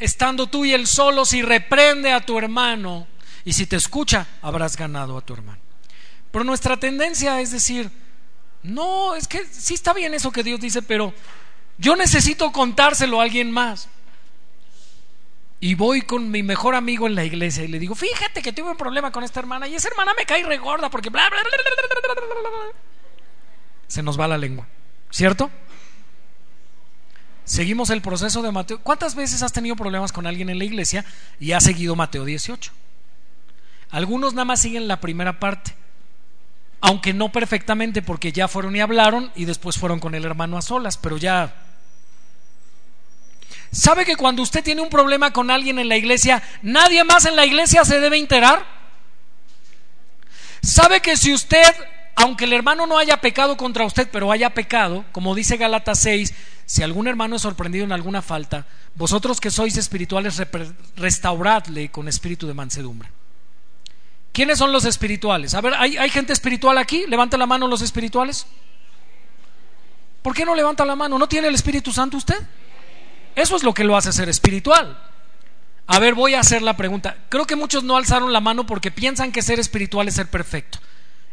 [0.00, 3.06] estando tú y él solos y reprende a tu hermano,
[3.44, 5.60] y si te escucha, habrás ganado a tu hermano.
[6.32, 7.90] Pero nuestra tendencia es decir,
[8.62, 11.14] no, es que sí está bien eso que Dios dice, pero
[11.82, 13.88] yo necesito contárselo a alguien más.
[15.58, 18.70] Y voy con mi mejor amigo en la iglesia y le digo, fíjate que tuve
[18.70, 21.50] un problema con esta hermana y esa hermana me cae regorda porque bla, bla, bla,
[23.88, 24.66] Se nos va la lengua,
[25.10, 25.50] ¿cierto?
[27.44, 28.80] Seguimos el proceso de Mateo.
[28.80, 31.04] ¿Cuántas veces has tenido problemas con alguien en la iglesia
[31.40, 32.72] y has seguido Mateo 18?
[33.90, 35.74] Algunos nada más siguen la primera parte,
[36.80, 40.62] aunque no perfectamente porque ya fueron y hablaron y después fueron con el hermano a
[40.62, 41.71] solas, pero ya
[43.72, 47.36] ¿Sabe que cuando usted tiene un problema con alguien en la iglesia, nadie más en
[47.36, 48.66] la iglesia se debe enterar?
[50.60, 51.74] ¿Sabe que si usted,
[52.14, 56.34] aunque el hermano no haya pecado contra usted, pero haya pecado, como dice Galatas 6,
[56.66, 60.40] si algún hermano es sorprendido en alguna falta, vosotros que sois espirituales,
[60.94, 63.08] restauradle con espíritu de mansedumbre?
[64.32, 65.54] ¿Quiénes son los espirituales?
[65.54, 67.06] A ver, ¿hay, ¿hay gente espiritual aquí?
[67.08, 68.46] Levanta la mano los espirituales.
[70.20, 71.18] ¿Por qué no levanta la mano?
[71.18, 72.36] ¿No tiene el Espíritu Santo usted?
[73.34, 74.98] Eso es lo que lo hace ser espiritual.
[75.86, 77.16] A ver, voy a hacer la pregunta.
[77.28, 80.78] Creo que muchos no alzaron la mano porque piensan que ser espiritual es ser perfecto.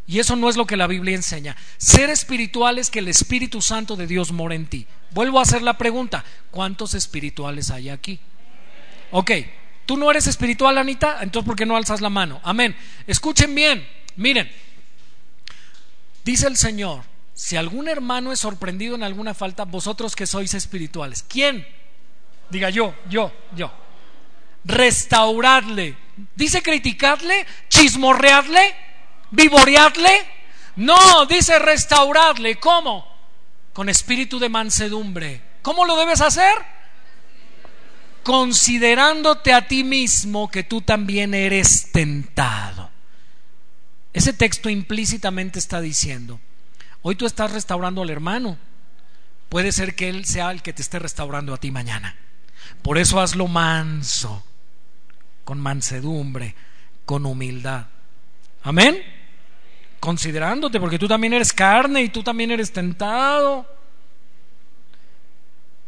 [0.08, 1.56] Y eso no es lo que la Biblia enseña.
[1.78, 4.88] Ser espiritual es que el Espíritu Santo de Dios mora en ti.
[5.12, 6.26] Vuelvo a hacer la pregunta.
[6.50, 8.20] ¿Cuántos espirituales hay aquí?
[9.12, 9.32] Ok,
[9.86, 11.20] ¿tú no eres espiritual, Anita?
[11.22, 12.42] Entonces, ¿por qué no alzas la mano?
[12.44, 12.76] Amén.
[13.06, 13.88] Escuchen bien.
[14.16, 14.52] Miren,
[16.26, 17.04] dice el Señor,
[17.36, 21.68] si algún hermano es sorprendido en alguna falta, vosotros que sois espirituales, ¿quién?
[22.50, 23.72] Diga yo, yo, yo.
[24.66, 25.96] Restauradle.
[26.36, 28.76] Dice criticarle, chismorrearle,
[29.32, 30.26] vivorearle.
[30.78, 32.56] No, dice restauradle.
[32.58, 33.08] ¿Cómo?
[33.74, 35.42] Con espíritu de mansedumbre.
[35.62, 36.54] ¿Cómo lo debes hacer?
[38.24, 42.90] Considerándote a ti mismo que tú también eres tentado.
[44.14, 46.40] Ese texto implícitamente está diciendo,
[47.02, 48.58] hoy tú estás restaurando al hermano,
[49.50, 52.16] puede ser que él sea el que te esté restaurando a ti mañana.
[52.82, 54.44] Por eso hazlo manso,
[55.44, 56.56] con mansedumbre,
[57.06, 57.88] con humildad.
[58.64, 59.02] Amén.
[60.00, 63.66] Considerándote, porque tú también eres carne y tú también eres tentado.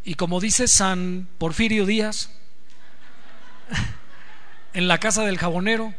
[0.03, 2.31] Y como dice San Porfirio Díaz,
[4.73, 5.93] en la casa del jabonero,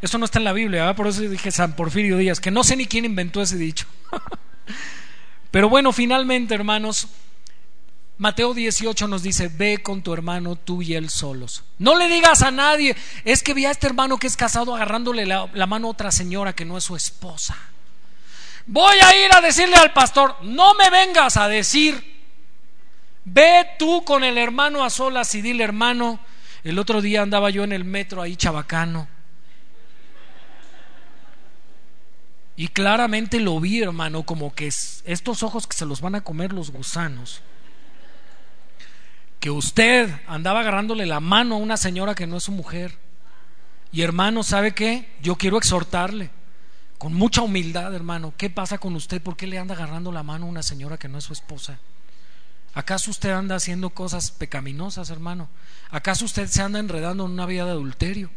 [0.00, 2.76] esto no está en la Biblia, por eso dije San Porfirio Díaz, que no sé
[2.76, 3.86] ni quién inventó ese dicho.
[5.52, 7.08] Pero bueno, finalmente, hermanos,
[8.22, 11.64] Mateo 18 nos dice, ve con tu hermano tú y él solos.
[11.78, 12.94] No le digas a nadie,
[13.24, 16.52] es que vi a este hermano que es casado agarrándole la, mano a otra señora
[16.52, 17.58] que no es su esposa.
[18.64, 22.22] voy a ir a decirle al pastor, no me vengas a decir,
[23.24, 26.20] ve tú con el hermano a solas y dile hermano,
[26.62, 29.08] el otro día andaba yo en el metro ahí chabacano.
[32.54, 36.52] Y claramente lo vi, hermano, como que estos ojos que se los van a comer
[36.52, 37.42] los gusanos.
[39.42, 42.96] Que usted andaba agarrándole la mano a una señora que no es su mujer.
[43.90, 45.08] Y hermano, ¿sabe qué?
[45.20, 46.30] Yo quiero exhortarle
[46.96, 48.32] con mucha humildad, hermano.
[48.36, 49.20] ¿Qué pasa con usted?
[49.20, 51.80] ¿Por qué le anda agarrando la mano a una señora que no es su esposa?
[52.72, 55.48] ¿Acaso usted anda haciendo cosas pecaminosas, hermano?
[55.90, 58.30] ¿Acaso usted se anda enredando en una vida de adulterio?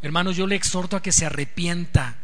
[0.00, 2.18] Hermano, yo le exhorto a que se arrepienta.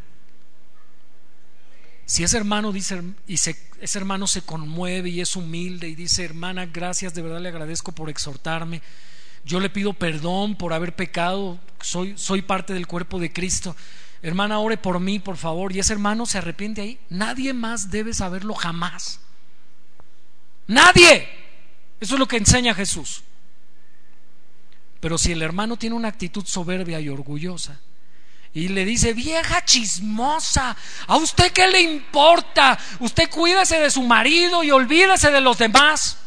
[2.10, 3.54] Si ese hermano dice y ese
[3.94, 8.10] hermano se conmueve y es humilde y dice, "Hermana, gracias, de verdad le agradezco por
[8.10, 8.82] exhortarme.
[9.44, 13.76] Yo le pido perdón por haber pecado, soy soy parte del cuerpo de Cristo."
[14.22, 15.72] Hermana, ore por mí, por favor.
[15.72, 16.98] Y ese hermano se arrepiente ahí.
[17.10, 19.20] Nadie más debe saberlo jamás.
[20.66, 21.28] Nadie.
[22.00, 23.22] Eso es lo que enseña Jesús.
[24.98, 27.78] Pero si el hermano tiene una actitud soberbia y orgullosa
[28.52, 30.76] y le dice, vieja chismosa,
[31.06, 32.78] ¿a usted qué le importa?
[32.98, 36.18] Usted cuídese de su marido y olvídese de los demás.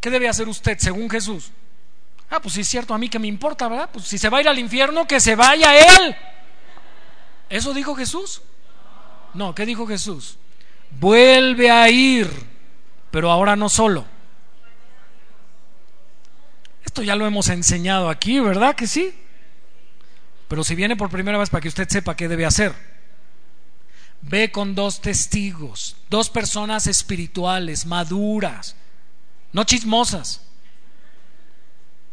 [0.00, 1.50] ¿Qué debe hacer usted según Jesús?
[2.28, 3.90] Ah, pues sí es cierto, a mí que me importa, ¿verdad?
[3.92, 6.16] Pues si se va a ir al infierno, que se vaya él.
[7.48, 8.42] ¿Eso dijo Jesús?
[9.34, 10.38] No, ¿qué dijo Jesús?
[10.98, 12.28] vuelve a ir,
[13.10, 14.04] pero ahora no solo.
[16.92, 19.14] Esto ya lo hemos enseñado aquí, ¿verdad que sí?
[20.46, 22.74] Pero si viene por primera vez para que usted sepa qué debe hacer,
[24.20, 28.76] ve con dos testigos, dos personas espirituales, maduras,
[29.54, 30.42] no chismosas,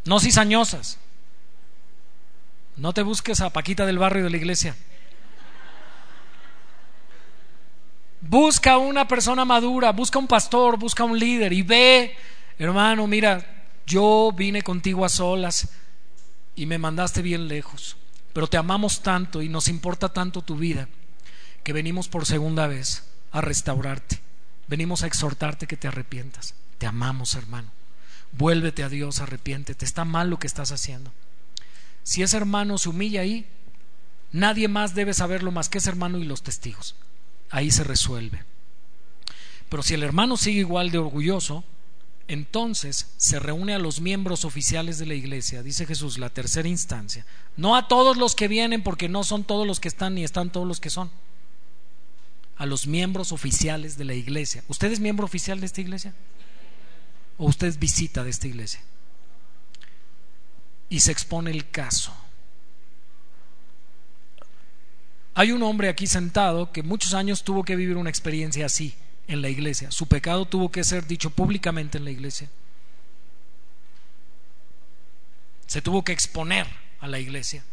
[0.05, 0.97] no cizañosas.
[2.77, 4.77] No te busques a Paquita del barrio de la iglesia.
[8.21, 12.15] Busca una persona madura, busca un pastor, busca un líder y ve,
[12.57, 13.58] hermano, mira,
[13.89, 15.69] yo vine contigo a solas
[16.55, 17.97] y me mandaste bien lejos,
[18.31, 20.87] pero te amamos tanto y nos importa tanto tu vida
[21.63, 24.21] que venimos por segunda vez a restaurarte,
[24.67, 26.53] venimos a exhortarte que te arrepientas.
[26.77, 27.69] Te amamos, hermano.
[28.31, 31.11] Vuélvete a Dios, arrepiéntete, está mal lo que estás haciendo.
[32.03, 33.47] Si ese hermano se humilla ahí,
[34.31, 36.95] nadie más debe saberlo más que ese hermano y los testigos
[37.49, 38.43] ahí se resuelve.
[39.69, 41.63] Pero si el hermano sigue igual de orgulloso,
[42.29, 47.25] entonces se reúne a los miembros oficiales de la iglesia, dice Jesús, la tercera instancia.
[47.57, 50.51] No a todos los que vienen, porque no son todos los que están ni están
[50.51, 51.09] todos los que son.
[52.55, 54.63] A los miembros oficiales de la iglesia.
[54.67, 56.13] ¿Usted es miembro oficial de esta iglesia?
[57.39, 58.79] ¿O usted es visita de esta iglesia?
[60.87, 62.13] Y se expone el caso.
[65.33, 68.93] Hay un hombre aquí sentado que muchos años tuvo que vivir una experiencia así
[69.29, 69.91] en la iglesia.
[69.91, 72.49] Su pecado tuvo que ser dicho públicamente en la iglesia.
[75.67, 76.67] Se tuvo que exponer
[76.99, 77.63] a la iglesia.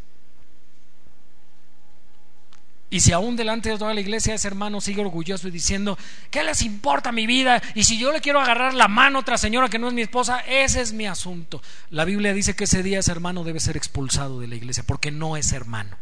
[2.88, 5.98] Y si aún delante de toda la iglesia ese hermano sigue orgulloso y diciendo,
[6.30, 7.60] ¿qué les importa mi vida?
[7.74, 10.02] Y si yo le quiero agarrar la mano a otra señora que no es mi
[10.02, 11.60] esposa, ese es mi asunto.
[11.90, 15.10] La Biblia dice que ese día ese hermano debe ser expulsado de la iglesia porque
[15.10, 15.96] no es hermano.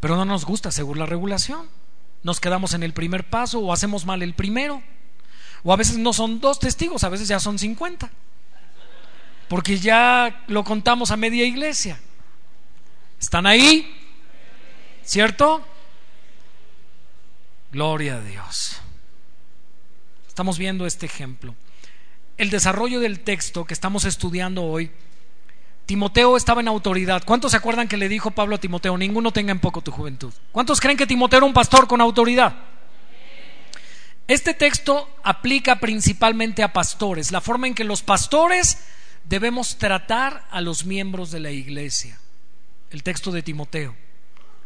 [0.00, 1.68] Pero no nos gusta según la regulación.
[2.22, 4.82] Nos quedamos en el primer paso o hacemos mal el primero.
[5.62, 8.10] O a veces no son dos testigos, a veces ya son cincuenta.
[9.48, 12.00] Porque ya lo contamos a media iglesia.
[13.20, 13.86] ¿Están ahí?
[15.04, 15.66] ¿Cierto?
[17.72, 18.80] Gloria a Dios.
[20.26, 21.54] Estamos viendo este ejemplo.
[22.36, 24.90] El desarrollo del texto que estamos estudiando hoy
[25.86, 27.22] Timoteo estaba en autoridad.
[27.24, 28.98] ¿Cuántos se acuerdan que le dijo Pablo a Timoteo?
[28.98, 30.32] Ninguno tenga en poco tu juventud.
[30.50, 32.54] ¿Cuántos creen que Timoteo era un pastor con autoridad?
[34.26, 38.78] Este texto aplica principalmente a pastores, la forma en que los pastores
[39.22, 42.18] debemos tratar a los miembros de la iglesia.
[42.90, 43.94] El texto de Timoteo.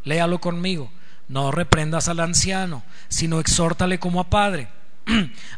[0.05, 0.91] Léalo conmigo.
[1.29, 4.69] No reprendas al anciano, sino exhórtale como a padre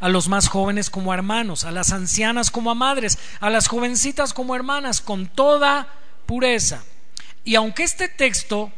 [0.01, 4.35] a los más jóvenes como hermanos, a las ancianas como a madres, a las jovencitas
[4.35, 5.89] como hermanas, con toda
[6.27, 6.83] pureza.
[7.45, 8.73] Y aunque este texto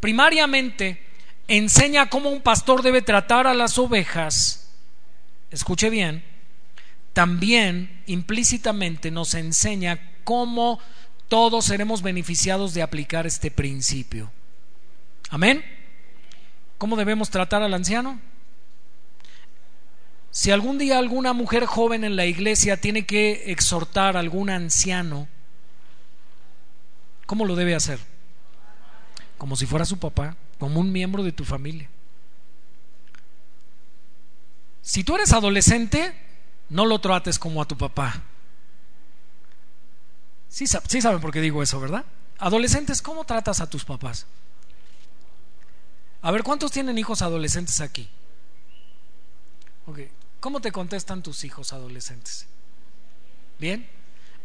[0.00, 1.02] primariamente
[1.48, 4.70] enseña cómo un pastor debe tratar a las ovejas,
[5.50, 6.24] escuche bien,
[7.12, 10.78] también implícitamente nos enseña cómo
[11.28, 14.30] todos seremos beneficiados de aplicar este principio.
[15.30, 15.64] Amén.
[16.78, 18.20] ¿Cómo debemos tratar al anciano?
[20.36, 25.28] Si algún día alguna mujer joven en la iglesia tiene que exhortar a algún anciano,
[27.24, 27.98] ¿Cómo lo debe hacer?
[29.38, 31.88] Como si fuera su papá, como un miembro de tu familia.
[34.82, 36.14] Si tú eres adolescente,
[36.68, 38.22] no lo trates como a tu papá.
[40.50, 42.04] Sí, sí saben por qué digo eso, ¿verdad?
[42.38, 44.26] Adolescentes, ¿cómo tratas a tus papás?
[46.20, 48.06] A ver, ¿cuántos tienen hijos adolescentes aquí?
[50.46, 52.46] ¿Cómo te contestan tus hijos adolescentes?
[53.58, 53.84] ¿Bien?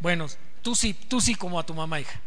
[0.00, 0.26] Bueno,
[0.60, 2.20] tú sí, tú sí como a tu mamá, hija.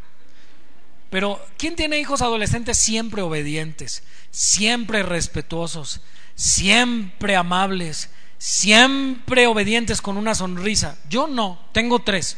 [1.10, 6.00] Pero, ¿quién tiene hijos adolescentes siempre obedientes, siempre respetuosos,
[6.36, 10.98] siempre amables, siempre obedientes con una sonrisa?
[11.10, 12.38] Yo no, tengo tres.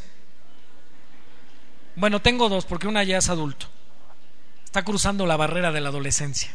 [1.96, 3.68] Bueno, tengo dos, porque una ya es adulto.
[4.66, 6.50] Está cruzando la barrera de la adolescencia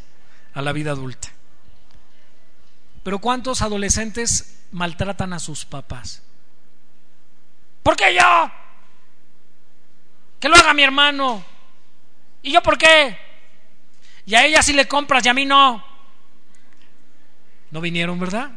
[0.54, 1.28] a la vida adulta.
[3.04, 6.22] Pero ¿cuántos adolescentes maltratan a sus papás?
[7.82, 8.50] ¿Por qué yo?
[10.40, 11.44] Que lo haga mi hermano.
[12.42, 13.16] ¿Y yo por qué?
[14.26, 15.84] Y a ella sí le compras y a mí no.
[17.70, 18.50] No vinieron, ¿verdad?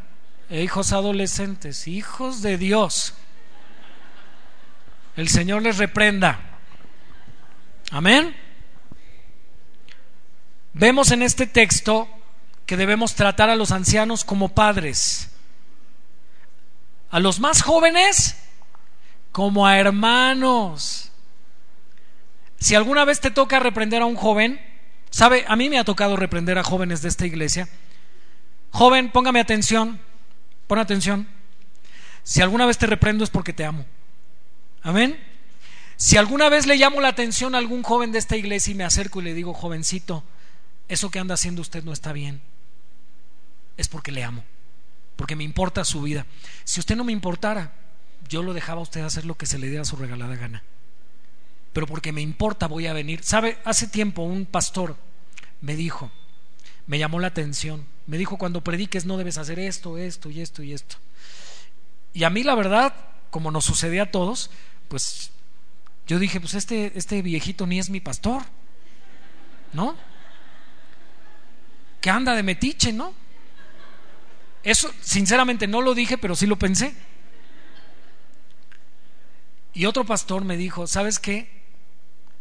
[0.50, 3.16] hijos adolescentes, hijos de Dios.
[5.16, 6.40] El Señor les reprenda.
[7.92, 8.36] Amén.
[10.74, 12.08] Vemos en este texto
[12.66, 15.32] que debemos tratar a los ancianos como padres,
[17.16, 18.36] a los más jóvenes
[19.32, 21.14] como a hermanos.
[22.60, 24.60] Si alguna vez te toca reprender a un joven,
[25.12, 27.70] sabe, a mí me ha tocado reprender a jóvenes de esta iglesia.
[28.72, 30.02] Joven, póngame atención,
[30.68, 31.30] pon atención.
[32.24, 33.86] Si alguna vez te reprendo es porque te amo.
[34.82, 35.18] Amén.
[35.96, 38.84] Si alguna vez le llamo la atención a algún joven de esta iglesia y me
[38.84, 40.26] acerco y le digo, jovencito,
[40.90, 42.42] eso que anda haciendo usted no está bien,
[43.78, 44.44] es porque le amo,
[45.16, 46.26] porque me importa su vida.
[46.64, 47.74] Si usted no me importara,
[48.28, 50.64] yo lo dejaba a usted hacer lo que se le diera su regalada gana.
[51.74, 53.24] Pero porque me importa voy a venir.
[53.24, 53.58] ¿Sabe?
[53.66, 54.98] Hace tiempo un pastor
[55.62, 56.12] me dijo,
[56.88, 60.64] me llamó la atención, me dijo, cuando prediques no debes hacer esto, esto y esto
[60.64, 60.98] y esto.
[62.14, 62.94] Y a mí la verdad,
[63.30, 64.52] como nos sucede a todos,
[64.88, 65.32] pues
[66.08, 68.44] yo dije, pues este, este viejito ni es mi pastor,
[69.74, 69.96] ¿no?
[72.00, 73.14] Que anda de metiche, ¿no?
[74.66, 76.96] Eso, sinceramente, no lo dije, pero sí lo pensé.
[79.76, 81.64] Y otro pastor me dijo, ¿sabes qué?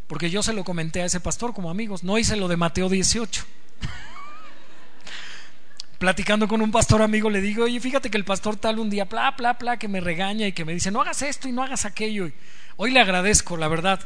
[0.07, 2.89] Porque yo se lo comenté a ese pastor como amigos, no hice lo de Mateo
[2.89, 3.45] 18.
[5.99, 9.05] Platicando con un pastor amigo le digo, oye, fíjate que el pastor tal un día,
[9.05, 11.63] bla, bla, bla, que me regaña y que me dice, no hagas esto y no
[11.63, 12.31] hagas aquello.
[12.77, 14.01] Hoy le agradezco, la verdad,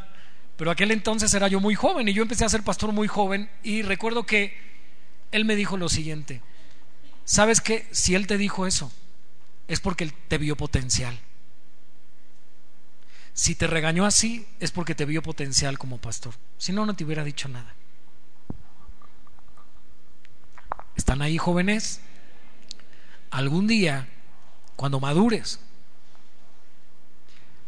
[0.57, 3.49] pero aquel entonces era yo muy joven y yo empecé a ser pastor muy joven
[3.63, 4.59] y recuerdo que
[5.31, 6.43] él me dijo lo siguiente,
[7.29, 7.87] ¿sabes qué?
[7.93, 8.91] Si él te dijo eso,
[9.69, 11.17] es porque él te vio potencial.
[13.35, 16.35] Si te regañó así, es porque te vio potencial como pastor.
[16.57, 17.75] Si no, no te hubiera dicho nada.
[20.97, 22.01] ¿Están ahí jóvenes?
[23.31, 24.09] Algún día,
[24.75, 25.61] cuando madures,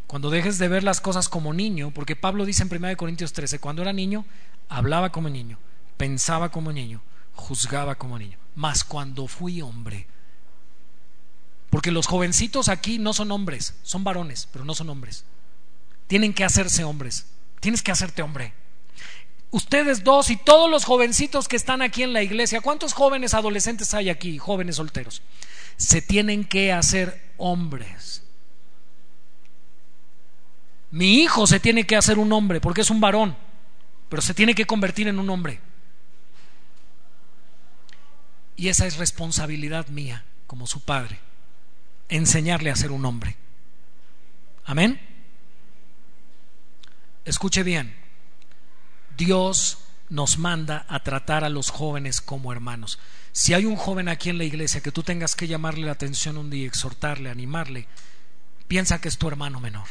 [0.07, 3.61] cuando dejes de ver las cosas como niño, porque Pablo dice en 1 Corintios 13,
[3.61, 4.24] cuando era niño,
[4.70, 5.59] hablaba como niño,
[5.99, 7.03] pensaba como niño,
[7.35, 8.40] juzgaba como niño.
[8.55, 10.06] Mas cuando fui hombre,
[11.70, 15.24] porque los jovencitos aquí no son hombres, son varones, pero no son hombres.
[16.09, 17.27] Tienen que hacerse hombres.
[17.60, 18.52] Tienes que hacerte hombre.
[19.52, 23.94] Ustedes dos y todos los jovencitos que están aquí en la iglesia, ¿cuántos jóvenes adolescentes
[23.94, 25.22] hay aquí, jóvenes solteros?
[25.77, 28.24] Se tienen que hacer hombres.
[30.90, 33.36] Mi hijo se tiene que hacer un hombre porque es un varón,
[34.09, 35.60] pero se tiene que convertir en un hombre.
[38.61, 41.19] Y esa es responsabilidad mía como su padre,
[42.11, 43.39] enseñarle a ser un hombre.
[44.66, 45.01] Amén.
[47.24, 47.97] Escuche bien,
[49.16, 49.78] Dios
[50.11, 52.99] nos manda a tratar a los jóvenes como hermanos.
[53.32, 56.37] Si hay un joven aquí en la iglesia que tú tengas que llamarle la atención
[56.37, 57.87] un día, exhortarle, animarle,
[58.69, 59.89] piensa que es tu hermano menor.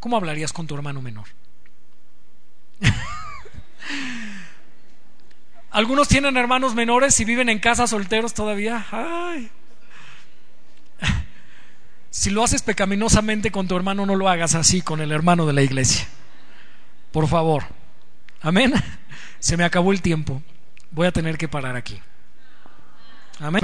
[0.00, 1.28] ¿Cómo hablarías con tu hermano menor?
[5.76, 8.86] Algunos tienen hermanos menores y viven en casa solteros todavía.
[12.08, 15.52] Si lo haces pecaminosamente con tu hermano, no lo hagas así con el hermano de
[15.52, 16.06] la iglesia.
[17.12, 17.64] Por favor.
[18.40, 18.72] Amén.
[19.38, 20.42] Se me acabó el tiempo.
[20.92, 22.00] Voy a tener que parar aquí.